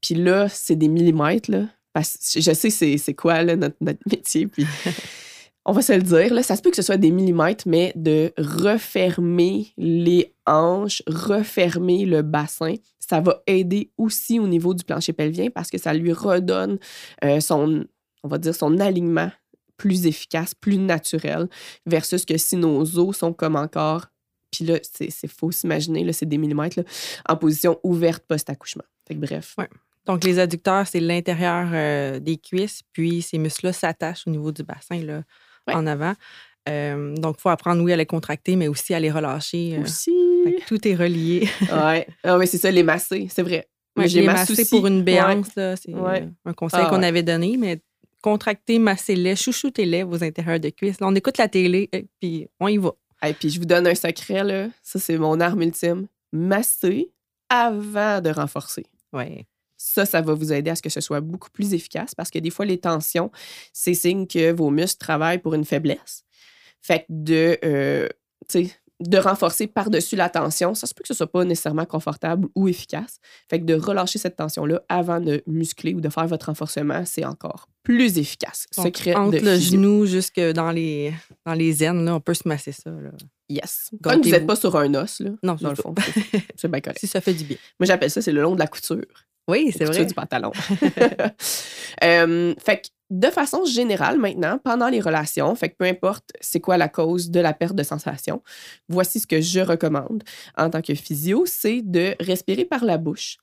puis 0.00 0.14
là, 0.14 0.48
c'est 0.48 0.76
des 0.76 0.88
millimètres, 0.88 1.50
là. 1.50 1.66
Parce 1.92 2.16
que 2.16 2.40
je 2.40 2.52
sais 2.52 2.70
c'est 2.70 3.14
quoi 3.14 3.42
là, 3.42 3.56
notre, 3.56 3.76
métier. 4.10 4.46
Puis 4.46 4.64
on 5.64 5.72
va 5.72 5.82
se 5.82 5.92
le 5.92 6.02
dire, 6.02 6.32
là, 6.32 6.42
ça 6.42 6.56
se 6.56 6.62
peut 6.62 6.70
que 6.70 6.76
ce 6.76 6.82
soit 6.82 6.96
des 6.96 7.10
millimètres, 7.10 7.64
mais 7.66 7.92
de 7.96 8.32
refermer 8.38 9.72
les 9.76 10.32
hanches, 10.46 11.02
refermer 11.06 12.06
le 12.06 12.22
bassin, 12.22 12.74
ça 13.00 13.20
va 13.20 13.42
aider 13.46 13.90
aussi 13.98 14.38
au 14.38 14.46
niveau 14.46 14.72
du 14.72 14.84
plancher 14.84 15.12
pelvien 15.12 15.50
parce 15.50 15.68
que 15.68 15.78
ça 15.78 15.92
lui 15.92 16.12
redonne 16.12 16.78
euh, 17.24 17.40
son, 17.40 17.84
on 18.22 18.28
va 18.28 18.38
dire, 18.38 18.54
son 18.54 18.78
alignement 18.78 19.30
plus 19.76 20.06
efficace, 20.06 20.54
plus 20.54 20.76
naturel, 20.76 21.48
versus 21.86 22.24
que 22.24 22.36
si 22.36 22.56
nos 22.56 22.98
os 22.98 23.16
sont 23.16 23.32
comme 23.32 23.56
encore, 23.56 24.06
puis 24.52 24.64
là, 24.64 24.78
c'est 24.82 25.28
faux 25.28 25.50
s'imaginer, 25.50 26.12
c'est 26.12 26.26
des 26.26 26.38
millimètres, 26.38 26.80
en 27.28 27.36
position 27.36 27.80
ouverte 27.82 28.24
post-accouchement. 28.28 28.84
Fait 29.08 29.14
que 29.14 29.20
bref. 29.20 29.56
Donc, 30.06 30.24
les 30.24 30.38
adducteurs, 30.38 30.86
c'est 30.86 31.00
l'intérieur 31.00 31.68
euh, 31.72 32.18
des 32.18 32.36
cuisses, 32.36 32.82
puis 32.92 33.22
ces 33.22 33.38
muscles-là 33.38 33.72
s'attachent 33.72 34.26
au 34.26 34.30
niveau 34.30 34.50
du 34.50 34.62
bassin, 34.62 35.02
là, 35.02 35.22
en 35.66 35.86
avant. 35.86 36.14
Euh, 36.68 37.14
donc, 37.16 37.36
il 37.38 37.40
faut 37.40 37.48
apprendre, 37.48 37.82
oui, 37.82 37.92
à 37.92 37.96
les 37.96 38.06
contracter, 38.06 38.56
mais 38.56 38.68
aussi 38.68 38.94
à 38.94 39.00
les 39.00 39.10
relâcher. 39.10 39.76
Euh. 39.76 39.82
aussi. 39.82 40.12
tout 40.66 40.86
est 40.86 40.94
relié. 40.94 41.48
oui, 41.60 42.04
ah, 42.24 42.38
c'est 42.46 42.58
ça, 42.58 42.70
les 42.70 42.82
masser, 42.82 43.28
c'est 43.30 43.42
vrai. 43.42 43.68
Ouais, 43.96 44.06
les 44.06 44.22
masser 44.22 44.64
pour 44.68 44.86
une 44.86 45.02
béance, 45.02 45.48
c'est 45.54 45.94
un 46.44 46.52
conseil 46.54 46.80
ah, 46.84 46.88
qu'on 46.88 47.02
avait 47.02 47.22
donné, 47.22 47.56
mais 47.58 47.80
contractez, 48.22 48.78
massez-les, 48.78 49.36
chouchoutez-les, 49.36 50.04
vos 50.04 50.22
intérieurs 50.22 50.60
de 50.60 50.70
cuisses. 50.70 51.00
Là, 51.00 51.08
on 51.08 51.14
écoute 51.14 51.38
la 51.38 51.48
télé, 51.48 51.88
et 51.92 52.06
puis 52.20 52.46
on 52.58 52.68
y 52.68 52.78
va. 52.78 52.92
Et 53.26 53.34
puis, 53.34 53.50
je 53.50 53.58
vous 53.58 53.66
donne 53.66 53.86
un 53.86 53.94
secret, 53.94 54.44
là. 54.44 54.68
Ça, 54.82 54.98
c'est 54.98 55.18
mon 55.18 55.40
arme 55.40 55.62
ultime. 55.62 56.06
Masser 56.32 57.10
avant 57.48 58.20
de 58.20 58.30
renforcer. 58.30 58.86
Oui. 59.12 59.44
Ça, 59.82 60.04
ça 60.04 60.20
va 60.20 60.34
vous 60.34 60.52
aider 60.52 60.70
à 60.70 60.76
ce 60.76 60.82
que 60.82 60.90
ce 60.90 61.00
soit 61.00 61.22
beaucoup 61.22 61.48
plus 61.48 61.72
efficace 61.72 62.14
parce 62.14 62.28
que 62.28 62.38
des 62.38 62.50
fois, 62.50 62.66
les 62.66 62.76
tensions, 62.76 63.30
c'est 63.72 63.94
signe 63.94 64.26
que 64.26 64.52
vos 64.52 64.68
muscles 64.68 64.98
travaillent 64.98 65.38
pour 65.38 65.54
une 65.54 65.64
faiblesse. 65.64 66.24
Fait 66.82 67.00
que 67.00 67.04
de, 67.08 67.58
euh, 67.64 68.06
de 69.00 69.16
renforcer 69.16 69.66
par-dessus 69.66 70.16
la 70.16 70.28
tension, 70.28 70.74
ça 70.74 70.86
se 70.86 70.92
peut 70.92 71.00
que 71.00 71.08
ce 71.08 71.14
soit 71.14 71.32
pas 71.32 71.44
nécessairement 71.44 71.86
confortable 71.86 72.48
ou 72.54 72.68
efficace. 72.68 73.20
Fait 73.48 73.58
que 73.58 73.64
de 73.64 73.72
relâcher 73.72 74.18
cette 74.18 74.36
tension-là 74.36 74.82
avant 74.90 75.18
de 75.18 75.42
muscler 75.46 75.94
ou 75.94 76.02
de 76.02 76.10
faire 76.10 76.26
votre 76.26 76.46
renforcement, 76.46 77.06
c'est 77.06 77.24
encore 77.24 77.66
plus 77.82 78.18
efficace. 78.18 78.66
Secret 78.70 79.14
entre 79.14 79.42
le 79.42 79.56
genou 79.56 80.04
jusque 80.04 80.38
dans 80.38 80.72
les, 80.72 81.14
dans 81.46 81.54
les 81.54 81.82
aines, 81.82 82.04
là, 82.04 82.14
on 82.16 82.20
peut 82.20 82.34
se 82.34 82.46
masser 82.46 82.72
ça. 82.72 82.90
Là. 82.90 83.12
Yes. 83.48 83.90
Comme 84.02 84.20
vous 84.20 84.28
n'êtes 84.28 84.46
pas 84.46 84.56
sur 84.56 84.76
un 84.76 84.94
os, 84.94 85.20
là, 85.20 85.30
non, 85.42 85.54
dans 85.54 85.70
le 85.70 85.74
fond. 85.74 85.94
c'est 86.54 86.70
bien 86.70 86.80
correct. 86.80 86.98
Si 87.00 87.06
ça 87.06 87.22
fait 87.22 87.32
du 87.32 87.44
bien. 87.44 87.56
Moi, 87.78 87.86
j'appelle 87.86 88.10
ça, 88.10 88.20
c'est 88.20 88.32
le 88.32 88.42
long 88.42 88.54
de 88.54 88.60
la 88.60 88.66
couture. 88.66 89.06
Oui, 89.50 89.72
c'est 89.76 89.84
vrai. 89.84 90.04
du 90.04 90.14
pantalon. 90.14 90.52
euh, 92.04 92.54
fait 92.58 92.82
que 92.82 92.88
de 93.10 93.26
façon 93.26 93.64
générale, 93.64 94.18
maintenant, 94.18 94.58
pendant 94.62 94.88
les 94.88 95.00
relations, 95.00 95.54
fait 95.56 95.70
que 95.70 95.76
peu 95.76 95.84
importe 95.84 96.30
c'est 96.40 96.60
quoi 96.60 96.76
la 96.76 96.88
cause 96.88 97.30
de 97.30 97.40
la 97.40 97.52
perte 97.52 97.74
de 97.74 97.82
sensation, 97.82 98.42
voici 98.88 99.18
ce 99.18 99.26
que 99.26 99.40
je 99.40 99.60
recommande 99.60 100.22
en 100.56 100.70
tant 100.70 100.80
que 100.80 100.94
physio, 100.94 101.44
c'est 101.46 101.82
de 101.82 102.14
respirer 102.20 102.64
par 102.64 102.84
la 102.84 102.98
bouche. 102.98 103.38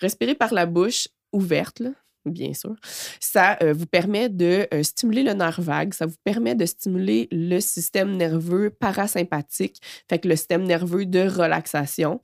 Respirer 0.00 0.34
par 0.34 0.52
la 0.52 0.66
bouche 0.66 1.08
ouverte, 1.32 1.80
là, 1.80 1.90
bien 2.24 2.54
sûr. 2.54 2.74
Ça 3.20 3.58
euh, 3.62 3.72
vous 3.72 3.86
permet 3.86 4.28
de 4.28 4.66
euh, 4.72 4.82
stimuler 4.82 5.22
le 5.22 5.32
nerf 5.32 5.60
vague, 5.60 5.94
ça 5.94 6.06
vous 6.06 6.16
permet 6.24 6.54
de 6.54 6.66
stimuler 6.66 7.28
le 7.32 7.60
système 7.60 8.16
nerveux 8.16 8.70
parasympathique, 8.70 9.80
fait 10.08 10.18
que 10.18 10.28
le 10.28 10.36
système 10.36 10.64
nerveux 10.64 11.06
de 11.06 11.20
relaxation. 11.20 12.20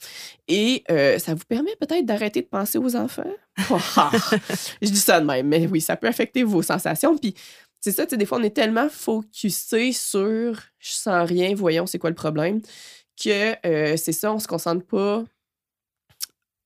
Et 0.47 0.85
euh, 0.91 1.19
ça 1.19 1.35
vous 1.35 1.45
permet 1.49 1.75
peut-être 1.81 2.07
d'arrêter 2.07 2.43
de 2.43 2.47
penser 2.47 2.79
aux 2.79 2.97
enfants. 2.97 3.23
je 3.59 4.89
dis 4.89 4.97
ça 4.97 5.21
de 5.21 5.27
même, 5.27 5.49
mais 5.49 5.67
oui, 5.67 5.81
ça 5.81 5.97
peut 5.97 6.07
affecter 6.07 6.43
vos 6.43 6.63
sensations. 6.63 7.17
Puis 7.17 7.35
c'est 7.81 7.93
ça, 7.93 8.05
tu 8.05 8.11
sais, 8.11 8.17
des 8.17 8.27
fois, 8.27 8.39
on 8.39 8.43
est 8.43 8.55
tellement 8.55 8.89
focusé 8.89 9.93
sur 9.93 10.61
je 10.79 10.91
sens 10.93 11.29
rien, 11.29 11.55
voyons, 11.55 11.87
c'est 11.87 11.99
quoi 11.99 12.11
le 12.11 12.17
problème, 12.17 12.61
que 13.23 13.55
c'est 13.97 14.13
ça, 14.13 14.33
on 14.33 14.39
se 14.39 14.47
concentre 14.47 14.85
pas 14.87 15.25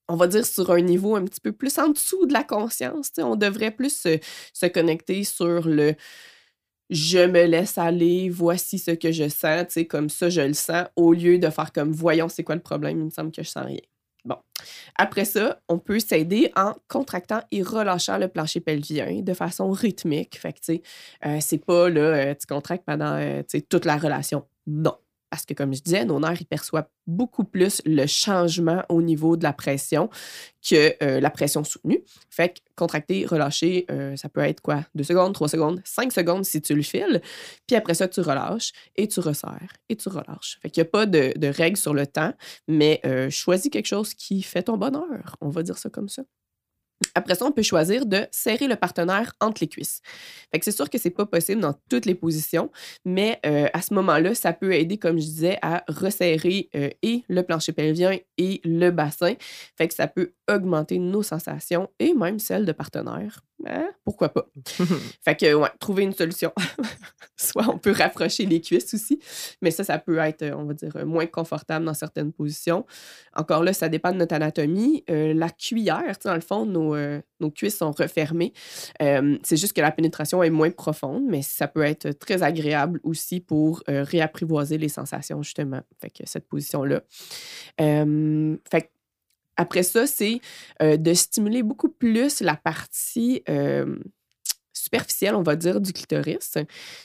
on 0.07 0.15
va 0.15 0.27
dire, 0.27 0.45
sur 0.45 0.71
un 0.71 0.81
niveau 0.81 1.15
un 1.15 1.25
petit 1.25 1.41
peu 1.41 1.51
plus 1.51 1.77
en 1.79 1.89
dessous 1.89 2.25
de 2.25 2.33
la 2.33 2.43
conscience. 2.43 3.11
On 3.17 3.35
devrait 3.35 3.71
plus 3.71 3.93
se, 3.95 4.67
connecter 4.67 5.23
sur 5.23 5.67
le 5.67 5.95
je 6.89 7.25
me 7.25 7.45
laisse 7.45 7.77
aller, 7.77 8.29
voici 8.29 8.77
ce 8.77 8.91
que 8.91 9.11
je 9.11 9.27
sens, 9.29 9.79
comme 9.89 10.09
ça, 10.09 10.29
je 10.29 10.41
le 10.41 10.53
sens, 10.53 10.85
au 10.95 11.13
lieu 11.13 11.39
de 11.39 11.49
faire 11.49 11.71
comme 11.71 11.91
voyons, 11.91 12.29
c'est 12.29 12.43
quoi 12.43 12.55
le 12.55 12.61
problème, 12.61 12.99
il 12.99 13.05
me 13.05 13.09
semble 13.09 13.31
que 13.31 13.41
je 13.41 13.49
sens 13.49 13.65
rien. 13.65 13.79
Bon. 14.25 14.37
Après 14.95 15.25
ça, 15.25 15.59
on 15.67 15.79
peut 15.79 15.99
s'aider 15.99 16.51
en 16.55 16.73
contractant 16.87 17.41
et 17.51 17.61
relâchant 17.61 18.17
le 18.17 18.27
plancher 18.27 18.59
pelvien 18.61 19.21
de 19.21 19.33
façon 19.33 19.71
rythmique. 19.71 20.37
Fait 20.39 20.53
que, 20.53 20.73
euh, 21.25 21.37
c'est 21.41 21.65
pas, 21.65 21.89
là, 21.89 22.01
euh, 22.01 22.35
tu 22.35 22.47
contractes 22.47 22.85
pendant, 22.85 23.15
euh, 23.15 23.41
toute 23.69 23.85
la 23.85 23.97
relation. 23.97 24.45
Non 24.67 24.97
parce 25.33 25.47
que, 25.47 25.55
comme 25.55 25.73
je 25.73 25.81
disais, 25.81 26.05
nos 26.05 26.19
nerfs, 26.19 26.41
ils 26.41 26.45
perçoivent 26.45 26.85
beaucoup 27.07 27.43
plus 27.43 27.81
le 27.87 28.05
changement 28.05 28.83
au 28.87 29.01
niveau 29.01 29.35
de 29.35 29.41
la 29.41 29.51
pression 29.51 30.11
que 30.61 30.93
euh, 31.01 31.19
la 31.19 31.31
pression 31.31 31.63
soutenue. 31.63 32.03
Fait 32.29 32.49
que 32.49 32.59
contracter, 32.75 33.25
relâcher, 33.25 33.87
euh, 33.89 34.15
ça 34.15 34.29
peut 34.29 34.41
être 34.41 34.61
quoi? 34.61 34.85
Deux 34.93 35.03
secondes, 35.03 35.33
trois 35.33 35.47
secondes, 35.47 35.81
cinq 35.85 36.11
secondes 36.11 36.45
si 36.45 36.61
tu 36.61 36.75
le 36.75 36.83
files. 36.83 37.19
Puis 37.65 37.75
après 37.75 37.95
ça, 37.95 38.07
tu 38.07 38.21
relâches 38.21 38.73
et 38.95 39.07
tu 39.07 39.21
resserres 39.21 39.73
et 39.89 39.95
tu 39.95 40.07
relâches. 40.07 40.59
Fait 40.61 40.69
qu'il 40.69 40.83
n'y 40.83 40.87
a 40.87 40.91
pas 40.91 41.07
de, 41.07 41.47
règles 41.47 41.77
sur 41.77 41.95
le 41.95 42.05
temps, 42.05 42.33
mais 42.67 43.01
euh, 43.03 43.31
choisis 43.31 43.71
quelque 43.71 43.87
chose 43.87 44.13
qui 44.13 44.43
fait 44.43 44.61
ton 44.61 44.77
bonheur. 44.77 45.35
On 45.41 45.49
va 45.49 45.63
dire 45.63 45.79
ça 45.79 45.89
comme 45.89 46.09
ça. 46.09 46.21
Après 47.15 47.35
ça, 47.35 47.45
on 47.45 47.51
peut 47.51 47.61
choisir 47.61 48.05
de 48.05 48.25
serrer 48.31 48.67
le 48.67 48.75
partenaire 48.75 49.33
entre 49.39 49.61
les 49.61 49.67
cuisses. 49.67 50.01
Fait 50.51 50.63
c'est 50.63 50.71
sûr 50.71 50.89
que 50.89 50.97
c'est 50.97 51.09
pas 51.09 51.25
possible 51.25 51.61
dans 51.61 51.75
toutes 51.89 52.05
les 52.05 52.15
positions, 52.15 52.71
mais 53.05 53.39
euh, 53.45 53.67
à 53.73 53.81
ce 53.81 53.93
moment-là, 53.93 54.33
ça 54.35 54.53
peut 54.53 54.73
aider, 54.73 54.97
comme 54.97 55.17
je 55.17 55.25
disais, 55.25 55.59
à 55.61 55.83
resserrer 55.87 56.69
euh, 56.75 56.89
et 57.01 57.23
le 57.27 57.43
plancher 57.43 57.71
pelvien 57.71 58.17
et 58.37 58.61
le 58.63 58.89
bassin. 58.89 59.33
Ça 59.89 60.07
peut 60.07 60.31
augmenter 60.49 60.99
nos 60.99 61.23
sensations 61.23 61.89
et 61.99 62.13
même 62.13 62.39
celles 62.39 62.65
de 62.65 62.71
partenaire. 62.71 63.39
Hein? 63.65 63.91
Pourquoi 64.03 64.29
pas? 64.29 64.45
fait 65.23 65.35
que, 65.35 65.53
ouais, 65.53 65.69
trouver 65.79 66.03
une 66.03 66.13
solution. 66.13 66.51
Soit 67.37 67.67
on 67.69 67.77
peut 67.77 67.91
rapprocher 67.91 68.45
les 68.45 68.61
cuisses 68.61 68.93
aussi, 68.93 69.19
mais 69.61 69.71
ça, 69.71 69.83
ça 69.83 69.97
peut 69.99 70.17
être, 70.17 70.43
on 70.55 70.65
va 70.65 70.73
dire, 70.73 71.05
moins 71.05 71.25
confortable 71.25 71.85
dans 71.85 71.93
certaines 71.93 72.33
positions. 72.33 72.85
Encore 73.35 73.63
là, 73.63 73.73
ça 73.73 73.89
dépend 73.89 74.11
de 74.11 74.17
notre 74.17 74.35
anatomie. 74.35 75.03
Euh, 75.09 75.33
la 75.33 75.49
cuillère, 75.49 76.15
dans 76.23 76.35
le 76.35 76.41
fond, 76.41 76.65
nos, 76.65 76.95
euh, 76.95 77.21
nos 77.39 77.51
cuisses 77.51 77.77
sont 77.77 77.91
refermées. 77.91 78.53
Euh, 79.01 79.37
c'est 79.43 79.57
juste 79.57 79.73
que 79.73 79.81
la 79.81 79.91
pénétration 79.91 80.43
est 80.43 80.49
moins 80.49 80.71
profonde, 80.71 81.23
mais 81.27 81.41
ça 81.41 81.67
peut 81.67 81.83
être 81.83 82.11
très 82.11 82.43
agréable 82.43 82.99
aussi 83.03 83.39
pour 83.39 83.81
réapprivoiser 83.87 84.77
les 84.77 84.89
sensations, 84.89 85.41
justement. 85.41 85.81
Fait 85.99 86.09
que 86.09 86.23
cette 86.25 86.47
position-là. 86.47 87.01
fait 87.77 88.81
que 88.81 88.87
après 89.57 89.83
ça, 89.83 90.07
c'est 90.07 90.39
euh, 90.81 90.97
de 90.97 91.13
stimuler 91.13 91.63
beaucoup 91.63 91.89
plus 91.89 92.41
la 92.41 92.55
partie 92.55 93.43
euh, 93.49 93.97
superficielle, 94.73 95.35
on 95.35 95.43
va 95.43 95.55
dire, 95.55 95.79
du 95.79 95.93
clitoris. 95.93 96.57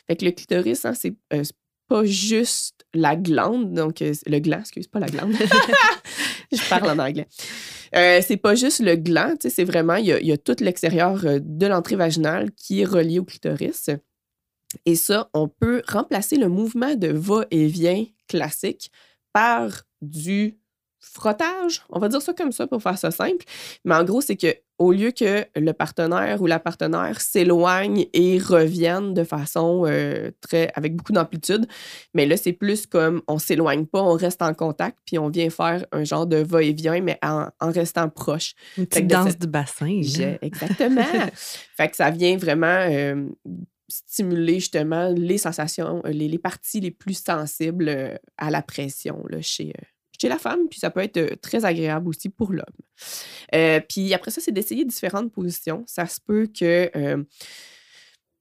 Fait 0.06 0.16
que 0.16 0.24
le 0.24 0.30
clitoris, 0.30 0.84
hein, 0.84 0.94
c'est 0.94 1.14
euh, 1.32 1.42
pas 1.88 2.04
juste 2.04 2.86
la 2.94 3.16
glande, 3.16 3.72
donc 3.72 4.00
le 4.00 4.38
gland, 4.38 4.60
excuse, 4.60 4.88
pas 4.88 5.00
la 5.00 5.08
glande. 5.08 5.32
Je 6.52 6.68
parle 6.68 6.88
en 6.90 6.98
anglais. 6.98 7.26
c'est 7.92 8.38
pas 8.38 8.54
juste 8.54 8.80
le 8.80 8.96
gland, 8.96 9.36
c'est 9.40 9.64
vraiment, 9.64 9.96
il 9.96 10.06
y, 10.06 10.32
a, 10.32 10.38
tout 10.38 10.56
l'extérieur 10.60 11.20
de 11.40 11.66
l'entrée 11.66 11.96
vaginale 11.96 12.50
qui 12.52 12.80
est 12.80 12.84
relié 12.86 13.18
au 13.18 13.24
clitoris. 13.24 13.90
Et 14.84 14.96
ça, 14.96 15.30
on 15.32 15.48
peut 15.48 15.82
remplacer 15.88 16.36
le 16.36 16.48
mouvement 16.48 16.94
de 16.94 17.08
va-et-vient 17.08 18.04
classique 18.28 18.90
par 19.32 19.82
du 20.02 20.58
frottage, 21.00 21.82
on 21.90 21.98
va 21.98 22.08
dire 22.08 22.22
ça 22.22 22.32
comme 22.32 22.52
ça 22.52 22.66
pour 22.66 22.82
faire 22.82 22.98
ça 22.98 23.10
simple. 23.10 23.44
Mais 23.84 23.94
en 23.94 24.04
gros, 24.04 24.20
c'est 24.20 24.36
que 24.36 24.54
au 24.78 24.92
lieu 24.92 25.10
que 25.10 25.44
le 25.56 25.72
partenaire 25.72 26.40
ou 26.40 26.46
la 26.46 26.60
partenaire 26.60 27.20
s'éloigne 27.20 28.06
et 28.12 28.38
revienne 28.38 29.12
de 29.12 29.24
façon 29.24 29.84
euh, 29.86 30.30
très 30.40 30.70
avec 30.74 30.94
beaucoup 30.94 31.12
d'amplitude, 31.12 31.66
mais 32.14 32.26
là 32.26 32.36
c'est 32.36 32.52
plus 32.52 32.86
comme 32.86 33.22
on 33.26 33.38
s'éloigne 33.38 33.86
pas, 33.86 34.00
on 34.00 34.12
reste 34.12 34.40
en 34.40 34.54
contact 34.54 34.98
puis 35.04 35.18
on 35.18 35.30
vient 35.30 35.50
faire 35.50 35.84
un 35.90 36.04
genre 36.04 36.26
de 36.26 36.36
va-et-vient 36.36 37.00
mais 37.00 37.18
en, 37.22 37.48
restant 37.60 38.08
proche. 38.08 38.54
Une 38.76 38.86
petite 38.86 39.08
danse 39.08 39.36
du 39.36 39.48
bassin. 39.48 40.00
exactement. 40.42 41.02
fait 41.76 41.88
que 41.88 41.96
ça 41.96 42.10
vient 42.10 42.36
vraiment 42.36 42.66
euh, 42.66 43.26
stimuler 43.88 44.60
justement 44.60 45.12
les 45.14 45.38
sensations, 45.38 46.02
les, 46.04 46.28
les, 46.28 46.38
parties 46.38 46.80
les 46.80 46.92
plus 46.92 47.20
sensibles 47.20 47.88
euh, 47.88 48.14
à 48.36 48.50
la 48.50 48.62
pression 48.62 49.24
là, 49.28 49.40
chez 49.40 49.72
chez 50.20 50.28
la 50.28 50.38
femme, 50.38 50.68
puis 50.68 50.80
ça 50.80 50.90
peut 50.90 51.00
être 51.00 51.16
euh, 51.16 51.36
très 51.40 51.64
agréable 51.64 52.08
aussi 52.08 52.28
pour 52.28 52.52
l'homme. 52.52 52.64
Euh, 53.54 53.80
puis 53.80 54.12
après 54.14 54.30
ça, 54.30 54.40
c'est 54.40 54.52
d'essayer 54.52 54.84
différentes 54.84 55.32
positions. 55.32 55.84
Ça 55.86 56.06
se 56.06 56.20
peut 56.20 56.48
que 56.48 56.90
euh, 56.96 57.22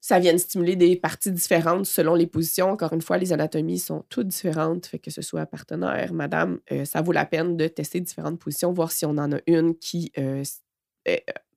ça 0.01 0.19
vienne 0.19 0.39
stimuler 0.39 0.75
des 0.75 0.95
parties 0.95 1.31
différentes 1.31 1.85
selon 1.85 2.15
les 2.15 2.27
positions. 2.27 2.71
Encore 2.71 2.93
une 2.93 3.01
fois, 3.01 3.17
les 3.17 3.31
anatomies 3.31 3.79
sont 3.79 4.05
toutes 4.09 4.27
différentes, 4.27 4.87
fait 4.87 4.99
que 4.99 5.11
ce 5.11 5.21
soit 5.21 5.45
partenaire, 5.45 6.13
madame, 6.13 6.59
ça 6.85 7.01
vaut 7.01 7.11
la 7.11 7.25
peine 7.25 7.57
de 7.57 7.67
tester 7.67 7.99
différentes 7.99 8.39
positions, 8.39 8.71
voir 8.71 8.91
si 8.91 9.05
on 9.05 9.17
en 9.17 9.33
a 9.33 9.39
une 9.47 9.77
qui 9.77 10.13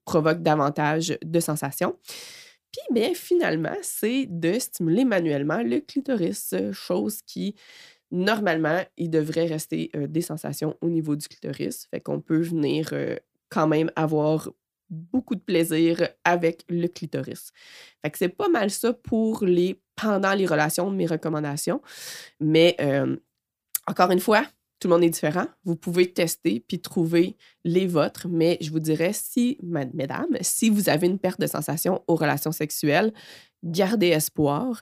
provoque 0.03 0.41
davantage 0.41 1.17
de 1.23 1.39
sensations. 1.39 1.97
Puis, 2.73 2.81
bien, 2.91 3.13
finalement, 3.13 3.75
c'est 3.83 4.25
de 4.29 4.59
stimuler 4.59 5.05
manuellement 5.05 5.61
le 5.61 5.79
clitoris, 5.79 6.53
chose 6.73 7.21
qui 7.21 7.55
normalement, 8.11 8.81
il 8.97 9.09
devrait 9.09 9.45
rester 9.45 9.91
des 9.93 10.21
sensations 10.21 10.77
au 10.81 10.89
niveau 10.89 11.15
du 11.15 11.27
clitoris. 11.27 11.87
Fait 11.91 12.01
qu'on 12.01 12.19
peut 12.21 12.41
venir 12.41 12.93
quand 13.49 13.67
même 13.67 13.91
avoir 13.95 14.49
beaucoup 14.89 15.35
de 15.35 15.41
plaisir 15.41 16.07
avec 16.25 16.63
le 16.67 16.87
clitoris. 16.87 17.51
Fait 18.01 18.11
que 18.11 18.17
c'est 18.17 18.29
pas 18.29 18.49
mal 18.49 18.69
ça 18.69 18.91
pour 18.93 19.45
les 19.45 19.81
pendant 19.95 20.33
les 20.33 20.45
relations, 20.45 20.89
mes 20.89 21.05
recommandations. 21.05 21.81
Mais 22.39 22.75
encore 23.87 24.11
une 24.11 24.19
fois, 24.19 24.45
tout 24.79 24.87
le 24.87 24.95
monde 24.95 25.03
est 25.03 25.11
différent. 25.11 25.45
Vous 25.63 25.75
pouvez 25.75 26.11
tester 26.11 26.59
puis 26.59 26.81
trouver 26.81 27.37
les 27.63 27.85
vôtres, 27.85 28.27
mais 28.27 28.57
je 28.61 28.71
vous 28.71 28.79
dirais, 28.79 29.11
si, 29.13 29.59
mesdames, 29.61 30.37
si 30.41 30.69
vous 30.69 30.89
avez 30.89 31.07
une 31.07 31.19
perte 31.19 31.39
de 31.39 31.45
sensation 31.45 32.03
aux 32.07 32.15
relations 32.15 32.51
sexuelles, 32.51 33.13
gardez 33.63 34.07
espoir 34.07 34.81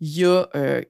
il 0.00 0.18
y, 0.18 0.24
a, 0.24 0.48
euh, 0.54 0.82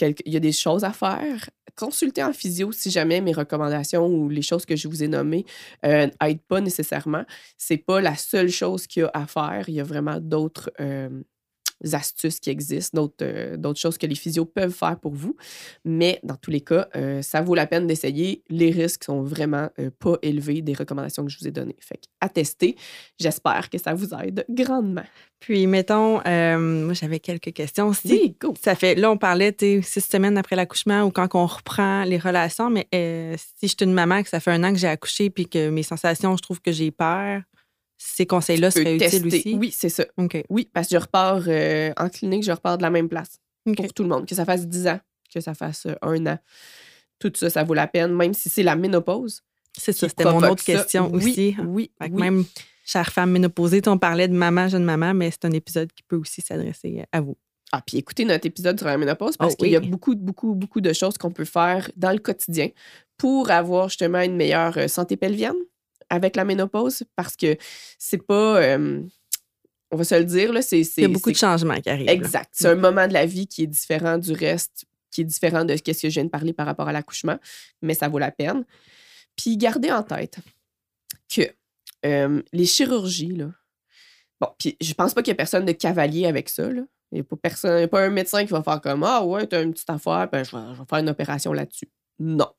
il 0.00 0.32
y 0.32 0.36
a 0.36 0.40
des 0.40 0.52
choses 0.52 0.84
à 0.84 0.92
faire. 0.92 1.48
Consultez 1.76 2.22
en 2.22 2.32
physio 2.32 2.72
si 2.72 2.90
jamais 2.90 3.20
mes 3.20 3.32
recommandations 3.32 4.06
ou 4.06 4.28
les 4.28 4.42
choses 4.42 4.66
que 4.66 4.76
je 4.76 4.86
vous 4.86 5.02
ai 5.02 5.08
nommées 5.08 5.46
n'aident 5.82 6.14
euh, 6.22 6.34
pas 6.48 6.60
nécessairement. 6.60 7.24
C'est 7.56 7.78
pas 7.78 8.00
la 8.00 8.16
seule 8.16 8.50
chose 8.50 8.86
qu'il 8.86 9.02
y 9.02 9.06
a 9.06 9.10
à 9.14 9.26
faire. 9.26 9.68
Il 9.68 9.74
y 9.74 9.80
a 9.80 9.84
vraiment 9.84 10.18
d'autres 10.20 10.70
euh, 10.80 11.08
astuces 11.92 12.40
qui 12.40 12.50
existent, 12.50 13.02
d'autres 13.02 13.14
euh, 13.22 13.56
d'autres 13.56 13.80
choses 13.80 13.98
que 13.98 14.06
les 14.06 14.14
physios 14.14 14.44
peuvent 14.44 14.72
faire 14.72 14.98
pour 14.98 15.12
vous. 15.12 15.36
Mais 15.84 16.20
dans 16.22 16.36
tous 16.36 16.50
les 16.50 16.60
cas, 16.60 16.88
euh, 16.96 17.22
ça 17.22 17.40
vaut 17.40 17.54
la 17.54 17.66
peine 17.66 17.86
d'essayer. 17.86 18.42
Les 18.48 18.70
risques 18.70 19.04
sont 19.04 19.22
vraiment 19.22 19.70
euh, 19.78 19.90
pas 19.98 20.16
élevés 20.22 20.62
des 20.62 20.74
recommandations 20.74 21.24
que 21.24 21.30
je 21.30 21.38
vous 21.38 21.48
ai 21.48 21.50
données. 21.50 21.76
Fait 21.80 22.00
à 22.20 22.28
tester. 22.28 22.76
J'espère 23.18 23.70
que 23.70 23.78
ça 23.78 23.94
vous 23.94 24.12
aide 24.14 24.44
grandement. 24.50 25.04
Puis, 25.38 25.66
mettons, 25.66 26.20
moi, 26.20 26.92
j'avais 26.92 27.18
quelques 27.18 27.54
questions. 27.54 27.94
Si 27.94 28.12
Oui, 28.12 28.36
go. 28.38 28.52
ça 28.62 28.74
fait, 28.74 28.94
là, 28.94 29.10
on 29.10 29.16
parlait, 29.16 29.54
tu 29.54 29.82
six 29.82 30.02
semaines 30.02 30.36
après 30.36 30.54
l'accouchement 30.54 31.04
ou 31.04 31.10
quand 31.10 31.34
on 31.34 31.46
reprend 31.46 32.04
les 32.04 32.18
relations, 32.18 32.68
mais 32.68 32.86
si 32.92 33.68
je 33.68 33.68
suis 33.68 33.76
une 33.80 33.94
maman 33.94 34.22
que 34.22 34.28
ça 34.28 34.38
fait 34.38 34.50
un 34.50 34.62
an 34.64 34.72
que 34.74 34.78
j'ai 34.78 34.88
accouché 34.88 35.30
puis 35.30 35.48
que 35.48 35.70
mes 35.70 35.82
sensations, 35.82 36.36
je 36.36 36.42
trouve 36.42 36.60
que 36.60 36.72
j'ai 36.72 36.90
peur, 36.90 37.40
ces 38.02 38.24
conseils-là 38.24 38.70
seraient 38.70 38.96
utiles 38.96 39.26
aussi? 39.26 39.54
Oui, 39.58 39.70
c'est 39.76 39.90
ça. 39.90 40.06
OK. 40.16 40.42
Oui, 40.48 40.68
parce 40.72 40.88
que 40.88 40.96
je 40.96 41.00
repars 41.00 41.42
euh, 41.46 41.92
en 41.98 42.08
clinique, 42.08 42.42
je 42.44 42.50
repars 42.50 42.78
de 42.78 42.82
la 42.82 42.88
même 42.90 43.08
place. 43.10 43.38
Pour 43.76 43.92
tout 43.92 44.02
le 44.02 44.08
monde, 44.08 44.26
que 44.26 44.34
ça 44.34 44.46
fasse 44.46 44.66
10 44.66 44.86
ans, 44.88 45.00
que 45.32 45.40
ça 45.40 45.52
fasse 45.52 45.84
euh, 45.84 45.94
un 46.00 46.26
an. 46.26 46.38
Tout 47.18 47.30
ça, 47.34 47.50
ça 47.50 47.62
vaut 47.62 47.74
la 47.74 47.86
peine, 47.86 48.14
même 48.14 48.32
si 48.32 48.48
c'est 48.48 48.62
la 48.62 48.74
ménopause. 48.74 49.42
C'est 49.76 49.92
ça, 49.92 50.08
c'était 50.08 50.24
mon 50.24 50.42
autre 50.42 50.62
ça. 50.62 50.72
question 50.72 51.10
Oui, 51.12 51.30
aussi. 51.30 51.56
Oui, 51.66 51.90
oui. 52.00 52.10
Même 52.10 52.44
chère 52.86 53.12
femme 53.12 53.32
ménopausée, 53.32 53.82
on 53.86 53.98
parlait 53.98 54.28
de 54.28 54.32
maman, 54.34 54.68
jeune 54.68 54.82
maman, 54.84 55.12
mais 55.12 55.30
c'est 55.30 55.44
un 55.44 55.52
épisode 55.52 55.92
qui 55.92 56.02
peut 56.02 56.16
aussi 56.16 56.40
s'adresser 56.40 57.04
à 57.12 57.20
vous. 57.20 57.36
Ah, 57.70 57.82
puis 57.86 57.98
écoutez 57.98 58.24
notre 58.24 58.46
épisode 58.46 58.78
sur 58.78 58.88
la 58.88 58.96
ménopause 58.96 59.36
parce 59.36 59.52
Oh, 59.52 59.56
qu'il 59.62 59.70
y 59.72 59.76
a 59.76 59.80
beaucoup, 59.80 60.16
beaucoup, 60.16 60.54
beaucoup 60.54 60.80
de 60.80 60.92
choses 60.94 61.18
qu'on 61.18 61.30
peut 61.30 61.44
faire 61.44 61.88
dans 61.96 62.10
le 62.10 62.18
quotidien 62.18 62.70
pour 63.18 63.50
avoir 63.50 63.90
justement 63.90 64.22
une 64.22 64.34
meilleure 64.36 64.76
euh, 64.78 64.88
santé 64.88 65.16
pelvienne 65.18 65.54
avec 66.10 66.36
la 66.36 66.44
ménopause 66.44 67.04
parce 67.16 67.36
que 67.36 67.56
c'est 67.98 68.24
pas. 68.26 68.60
euh, 68.60 69.02
on 69.92 69.96
va 69.96 70.04
se 70.04 70.14
le 70.14 70.24
dire, 70.24 70.52
là, 70.52 70.62
c'est. 70.62 70.80
Il 70.80 71.02
y 71.02 71.04
a 71.04 71.08
beaucoup 71.08 71.32
de 71.32 71.36
changements 71.36 71.80
qui 71.80 71.90
arrivent. 71.90 72.08
Exact. 72.08 72.50
C'est 72.52 72.68
un 72.68 72.74
moment 72.74 73.08
de 73.08 73.12
la 73.12 73.26
vie 73.26 73.46
qui 73.46 73.62
est 73.62 73.68
différent 73.68 74.18
du 74.18 74.32
reste, 74.32 74.84
qui 75.10 75.22
est 75.22 75.24
différent 75.24 75.64
de 75.64 75.76
ce 75.76 75.82
que 75.82 75.92
je 75.92 76.08
viens 76.08 76.24
de 76.24 76.30
parler 76.30 76.52
par 76.52 76.66
rapport 76.66 76.88
à 76.88 76.92
l'accouchement, 76.92 77.38
mais 77.82 77.94
ça 77.94 78.08
vaut 78.08 78.18
la 78.18 78.30
peine. 78.30 78.64
Puis 79.36 79.56
gardez 79.56 79.90
en 79.90 80.02
tête 80.02 80.38
que 81.34 81.42
euh, 82.06 82.42
les 82.52 82.66
chirurgies, 82.66 83.34
là, 83.34 83.50
bon, 84.40 84.48
puis 84.58 84.76
je 84.80 84.92
pense 84.94 85.14
pas 85.14 85.22
qu'il 85.22 85.32
y 85.32 85.32
a 85.32 85.36
personne 85.36 85.64
de 85.64 85.72
cavalier 85.72 86.26
avec 86.26 86.48
ça, 86.48 86.68
là. 86.70 86.82
Il 87.12 87.16
n'y 87.16 87.20
a 87.22 87.24
pas 87.24 87.36
personne, 87.36 87.78
il 87.78 87.80
y 87.80 87.84
a 87.84 87.88
pas 87.88 88.04
un 88.04 88.10
médecin 88.10 88.44
qui 88.44 88.52
va 88.52 88.62
faire 88.62 88.80
comme 88.80 89.02
Ah 89.02 89.24
ouais, 89.24 89.44
t'as 89.44 89.64
une 89.64 89.72
petite 89.72 89.90
affaire, 89.90 90.28
ben, 90.30 90.44
je, 90.44 90.56
vais, 90.56 90.62
je 90.74 90.78
vais 90.78 90.86
faire 90.88 90.98
une 91.00 91.08
opération 91.08 91.52
là-dessus. 91.52 91.90
Non. 92.20 92.52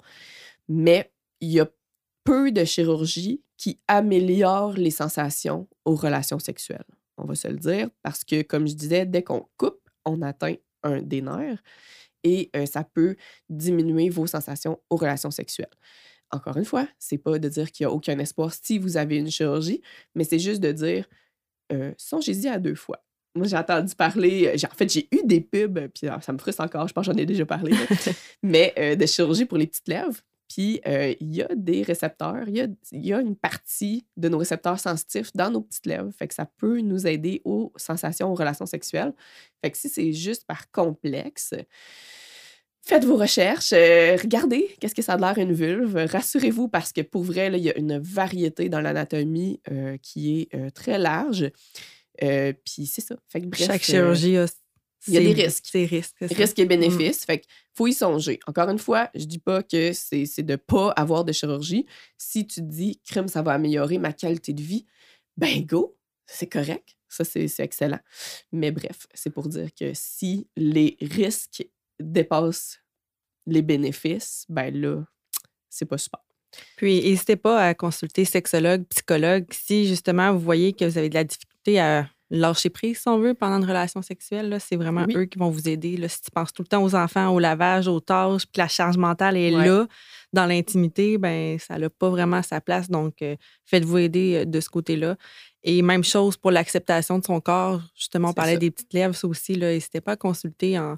Mais 0.68 1.10
il 1.40 1.52
y 1.52 1.60
a 1.62 1.70
peu 2.24 2.52
de 2.52 2.64
chirurgies 2.64 3.44
qui 3.58 3.80
améliorent 3.88 4.74
les 4.74 4.92
sensations 4.92 5.68
aux 5.86 5.96
relations 5.96 6.40
sexuelles. 6.40 6.86
On 7.18 7.26
va 7.26 7.36
se 7.36 7.48
le 7.48 7.58
dire, 7.58 7.90
parce 8.02 8.24
que, 8.24 8.42
comme 8.42 8.68
je 8.68 8.74
disais, 8.74 9.06
dès 9.06 9.24
qu'on 9.24 9.48
coupe, 9.58 9.80
on 10.06 10.22
atteint 10.22 10.56
un 10.84 11.02
des 11.02 11.22
nerfs 11.22 11.62
et 12.24 12.50
euh, 12.56 12.66
ça 12.66 12.84
peut 12.84 13.16
diminuer 13.50 14.10
vos 14.10 14.28
sensations 14.28 14.80
aux 14.90 14.96
relations 14.96 15.32
sexuelles. 15.32 15.70
Encore 16.32 16.58
une 16.58 16.66
fois, 16.66 16.88
c'est 16.98 17.18
pas 17.18 17.40
de 17.40 17.50
dire 17.50 17.72
qu'il 17.72 17.86
n'y 17.86 17.92
a 17.92 17.94
aucun 17.94 18.18
espoir 18.20 18.54
si 18.54 18.80
vous 18.80 18.98
avez 18.98 19.18
une 19.18 19.30
chirurgie, 19.30 19.82
mais 20.16 20.24
c'est 20.24 20.40
juste 20.40 20.62
de 20.62 20.72
dire 20.72 21.06
euh, 21.72 21.94
songez-y 21.98 22.48
à 22.48 22.60
deux 22.60 22.76
fois. 22.76 23.04
Moi, 23.36 23.48
j'ai 23.48 23.58
entendu 23.58 23.96
parler, 23.96 24.48
euh, 24.48 24.68
en 24.70 24.76
fait, 24.76 24.92
j'ai 24.92 25.08
eu 25.12 25.22
des 25.24 25.40
pubs, 25.40 25.88
puis 25.94 26.08
alors, 26.08 26.22
ça 26.22 26.34
me 26.34 26.38
frustre 26.38 26.62
encore, 26.62 26.88
je 26.88 26.94
pense 26.94 27.08
que 27.08 27.14
j'en 27.14 27.18
ai 27.18 27.26
déjà 27.26 27.46
parlé, 27.46 27.74
mais 28.44 28.74
euh, 28.78 28.96
de 28.96 29.06
chirurgie 29.06 29.46
pour 29.46 29.58
les 29.58 29.68
petites 29.68 29.88
lèvres. 29.88 30.20
Puis, 30.54 30.82
euh, 30.86 31.14
il 31.22 31.34
y 31.34 31.42
a 31.42 31.48
des 31.56 31.82
récepteurs, 31.82 32.44
il 32.48 32.76
y 32.92 33.14
a, 33.14 33.22
une 33.22 33.38
partie 33.38 34.06
de 34.18 34.28
nos 34.28 34.38
récepteurs 34.38 34.80
sensitifs 34.82 35.32
dans 35.34 35.50
nos 35.50 35.62
petites 35.62 35.86
lèvres. 35.86 36.12
Fait 36.12 36.28
que 36.28 36.34
ça 36.34 36.46
peut 36.46 36.82
nous 36.82 37.08
aider 37.08 37.42
aux 37.46 37.72
sensations, 37.78 38.30
aux 38.30 38.36
relations 38.36 38.66
sexuelles. 38.66 39.14
Fait 39.62 39.72
que 39.72 39.78
si 39.78 39.88
c'est 39.88 40.12
juste 40.12 40.46
par 40.46 40.70
complexe, 40.72 41.54
faites 42.82 43.06
vos 43.06 43.16
recherches, 43.16 43.72
euh, 43.72 44.18
regardez 44.22 44.76
qu'est-ce 44.82 44.96
que 44.96 45.02
ça 45.02 45.14
a 45.14 45.18
l'air 45.18 45.38
une 45.38 45.54
vulve. 45.54 45.96
Rassurez-vous 45.96 46.68
parce 46.68 46.92
que 46.92 47.02
pour 47.02 47.24
vrai, 47.24 47.48
il 47.54 47.64
y 47.64 47.70
a 47.70 47.78
une 47.78 48.00
variété 48.00 48.68
dans 48.68 48.82
l'anatomie 48.82 49.62
euh, 49.72 49.96
qui 50.02 50.42
est 50.52 50.74
très 50.74 51.00
large. 51.00 51.50
Puis 52.20 52.88
c'est 52.88 53.02
ça. 53.02 53.16
Fait 53.30 53.40
que 53.40 53.56
Chaque 53.56 53.84
chirurgie 53.84 54.38
il 55.08 55.14
y 55.14 55.18
a 55.18 55.22
des 55.22 55.34
risques. 55.34 55.68
c'est 55.72 55.88
ça. 56.28 56.36
risques 56.36 56.60
et 56.60 56.66
bénéfices. 56.66 57.26
Fait 57.26 57.40
qu'il 57.40 57.50
faut 57.74 57.88
y 57.88 57.94
songer. 57.94 58.40
Encore 58.48 58.70
une 58.70 58.80
fois, 58.80 59.10
je 59.16 59.26
dis 59.26 59.40
pas 59.40 59.64
que 59.64 59.92
c'est 59.94 60.44
de 60.44 60.56
pas 60.56 60.92
avoir 60.92 61.26
de 61.26 61.32
chirurgie. 61.32 61.86
Si 62.18 62.46
tu 62.46 62.62
te 62.62 62.66
dis, 62.66 63.00
crème, 63.06 63.28
ça 63.28 63.42
va 63.42 63.54
améliorer 63.54 63.98
ma 63.98 64.14
qualité 64.14 64.54
de 64.54 64.62
vie, 64.62 64.86
ben 65.38 65.66
go, 65.66 65.98
c'est 66.26 66.48
correct. 66.48 66.96
Ça, 67.10 67.24
c'est 67.24 67.48
c'est 67.48 67.64
excellent. 67.64 68.00
Mais 68.52 68.72
bref, 68.72 69.08
c'est 69.14 69.32
pour 69.32 69.48
dire 69.50 69.70
que 69.74 69.92
si 69.94 70.48
les 70.56 70.98
risques 71.02 71.68
dépassent 72.00 72.80
les 73.48 73.62
bénéfices, 73.62 74.46
ben 74.50 74.74
là, 74.74 75.04
c'est 75.70 75.86
pas 75.86 75.98
super. 75.98 76.22
Puis, 76.76 77.02
n'hésitez 77.02 77.38
pas 77.38 77.66
à 77.66 77.74
consulter 77.74 78.26
sexologue, 78.26 78.86
psychologue 78.90 79.46
si 79.52 79.88
justement 79.88 80.34
vous 80.34 80.40
voyez 80.40 80.74
que 80.74 80.86
vous 80.86 80.98
avez 80.98 81.10
de 81.10 81.16
la 81.16 81.24
difficulté 81.24 81.80
à 81.80 82.10
lâcher 82.34 82.70
prise, 82.70 83.00
si 83.00 83.08
on 83.10 83.20
veut, 83.20 83.34
pendant 83.34 83.58
une 83.58 83.65
relation 83.65 84.02
sexuelle. 84.02 84.56
C'est 84.60 84.78
vraiment 84.78 85.06
Oui. 85.08 85.15
eux 85.17 85.26
qui 85.26 85.38
vont 85.38 85.50
vous 85.50 85.67
aider. 85.67 85.98
Là, 85.98 86.08
si 86.08 86.22
tu 86.22 86.32
penses 86.32 86.54
tout 86.54 86.63
le 86.63 86.67
temps 86.67 86.82
aux 86.84 86.96
enfants, 86.96 87.30
au 87.30 87.39
lavage, 87.39 87.88
aux 87.88 88.00
tâches, 88.00 88.46
puis 88.48 88.58
la 88.60 88.67
charge 88.67 88.98
mentale 88.98 89.36
est 89.38 89.54
Ouais. 89.56 89.65
là, 89.67 89.86
dans 90.34 90.46
l'intimité, 90.46 91.17
ben 91.17 91.60
ça 91.60 91.78
n'a 91.78 91.89
pas 91.89 92.10
vraiment 92.10 92.41
sa 92.41 92.62
place. 92.62 92.89
Donc, 92.89 93.22
euh, 93.22 93.36
faites-vous 93.65 93.98
aider 93.98 94.36
euh, 94.38 94.46
de 94.46 94.60
ce 94.62 94.70
côté-là. 94.70 95.17
Et 95.63 95.82
même 95.82 96.04
chose 96.04 96.38
pour 96.38 96.52
l'acceptation 96.52 97.20
de 97.20 97.26
son 97.26 97.39
corps. 97.41 97.82
Justement, 97.96 98.30
on 98.30 98.34
parlait 98.34 98.54
ça. 98.54 98.60
des 98.60 98.72
petites 98.72 98.94
lèvres, 98.94 99.13
ça 99.13 99.28
aussi. 99.28 99.58
N'hésitez 99.58 100.00
pas 100.02 100.13
à 100.13 100.15
consulter 100.15 100.80
en, 100.80 100.98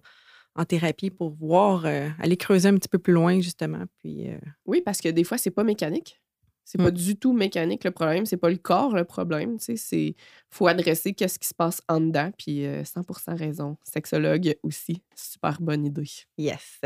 en 0.55 0.65
thérapie 0.65 1.09
pour 1.09 1.31
voir, 1.31 1.83
euh, 1.85 2.07
aller 2.21 2.37
creuser 2.37 2.69
un 2.69 2.75
petit 2.75 2.87
peu 2.87 2.99
plus 2.99 3.11
loin, 3.13 3.41
justement. 3.41 3.83
Puis, 3.97 4.29
euh, 4.29 4.37
Oui, 4.67 4.81
parce 4.85 5.01
que 5.01 5.09
des 5.09 5.23
fois, 5.23 5.37
c'est 5.39 5.49
pas 5.51 5.63
mécanique. 5.63 6.21
C'est 6.65 6.77
pas 6.77 6.89
Mm. 6.91 6.91
du 6.91 7.15
tout 7.17 7.33
mécanique 7.33 7.83
le 7.83 7.91
problème. 7.91 8.25
C'est 8.25 8.37
pas 8.37 8.49
le 8.49 8.57
corps 8.57 8.95
le 8.95 9.03
problème. 9.03 9.57
Tu 9.57 9.65
sais, 9.65 9.75
c'est 9.75 10.15
faut 10.49 10.67
adresser 10.67 11.13
qu'est-ce 11.13 11.37
qui 11.39 11.47
se 11.47 11.53
passe 11.53 11.81
en 11.89 11.99
dedans. 11.99 12.31
Puis 12.37 12.65
euh, 12.65 12.83
100% 12.83 13.35
raison. 13.37 13.77
Sexologue 13.83 14.55
aussi, 14.63 15.01
super 15.15 15.59
bonne 15.61 15.85
idée. 15.85 16.09
Yes. 16.37 16.79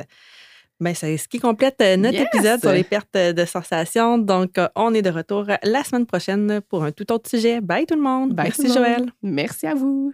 Ben, 0.79 0.93
c'est 0.93 1.17
ce 1.17 1.27
qui 1.27 1.39
complète 1.39 1.81
euh, 1.81 1.97
notre 1.97 2.17
Yes! 2.19 2.27
épisode 2.33 2.59
sur 2.59 2.71
les 2.71 2.83
pertes 2.83 3.15
euh, 3.15 3.33
de 3.33 3.45
sensations. 3.45 4.17
Donc, 4.19 4.57
euh, 4.59 4.67
on 4.75 4.93
est 4.93 5.01
de 5.01 5.09
retour 5.09 5.45
la 5.63 5.83
semaine 5.83 6.05
prochaine 6.05 6.61
pour 6.69 6.83
un 6.83 6.91
tout 6.91 7.11
autre 7.11 7.27
sujet. 7.29 7.61
Bye 7.61 7.85
tout 7.87 7.95
le 7.95 8.01
monde. 8.01 8.33
Bye, 8.33 8.47
Merci 8.49 8.67
monde. 8.67 8.73
Joël. 8.77 9.05
Merci 9.23 9.65
à 9.67 9.73
vous. 9.73 10.13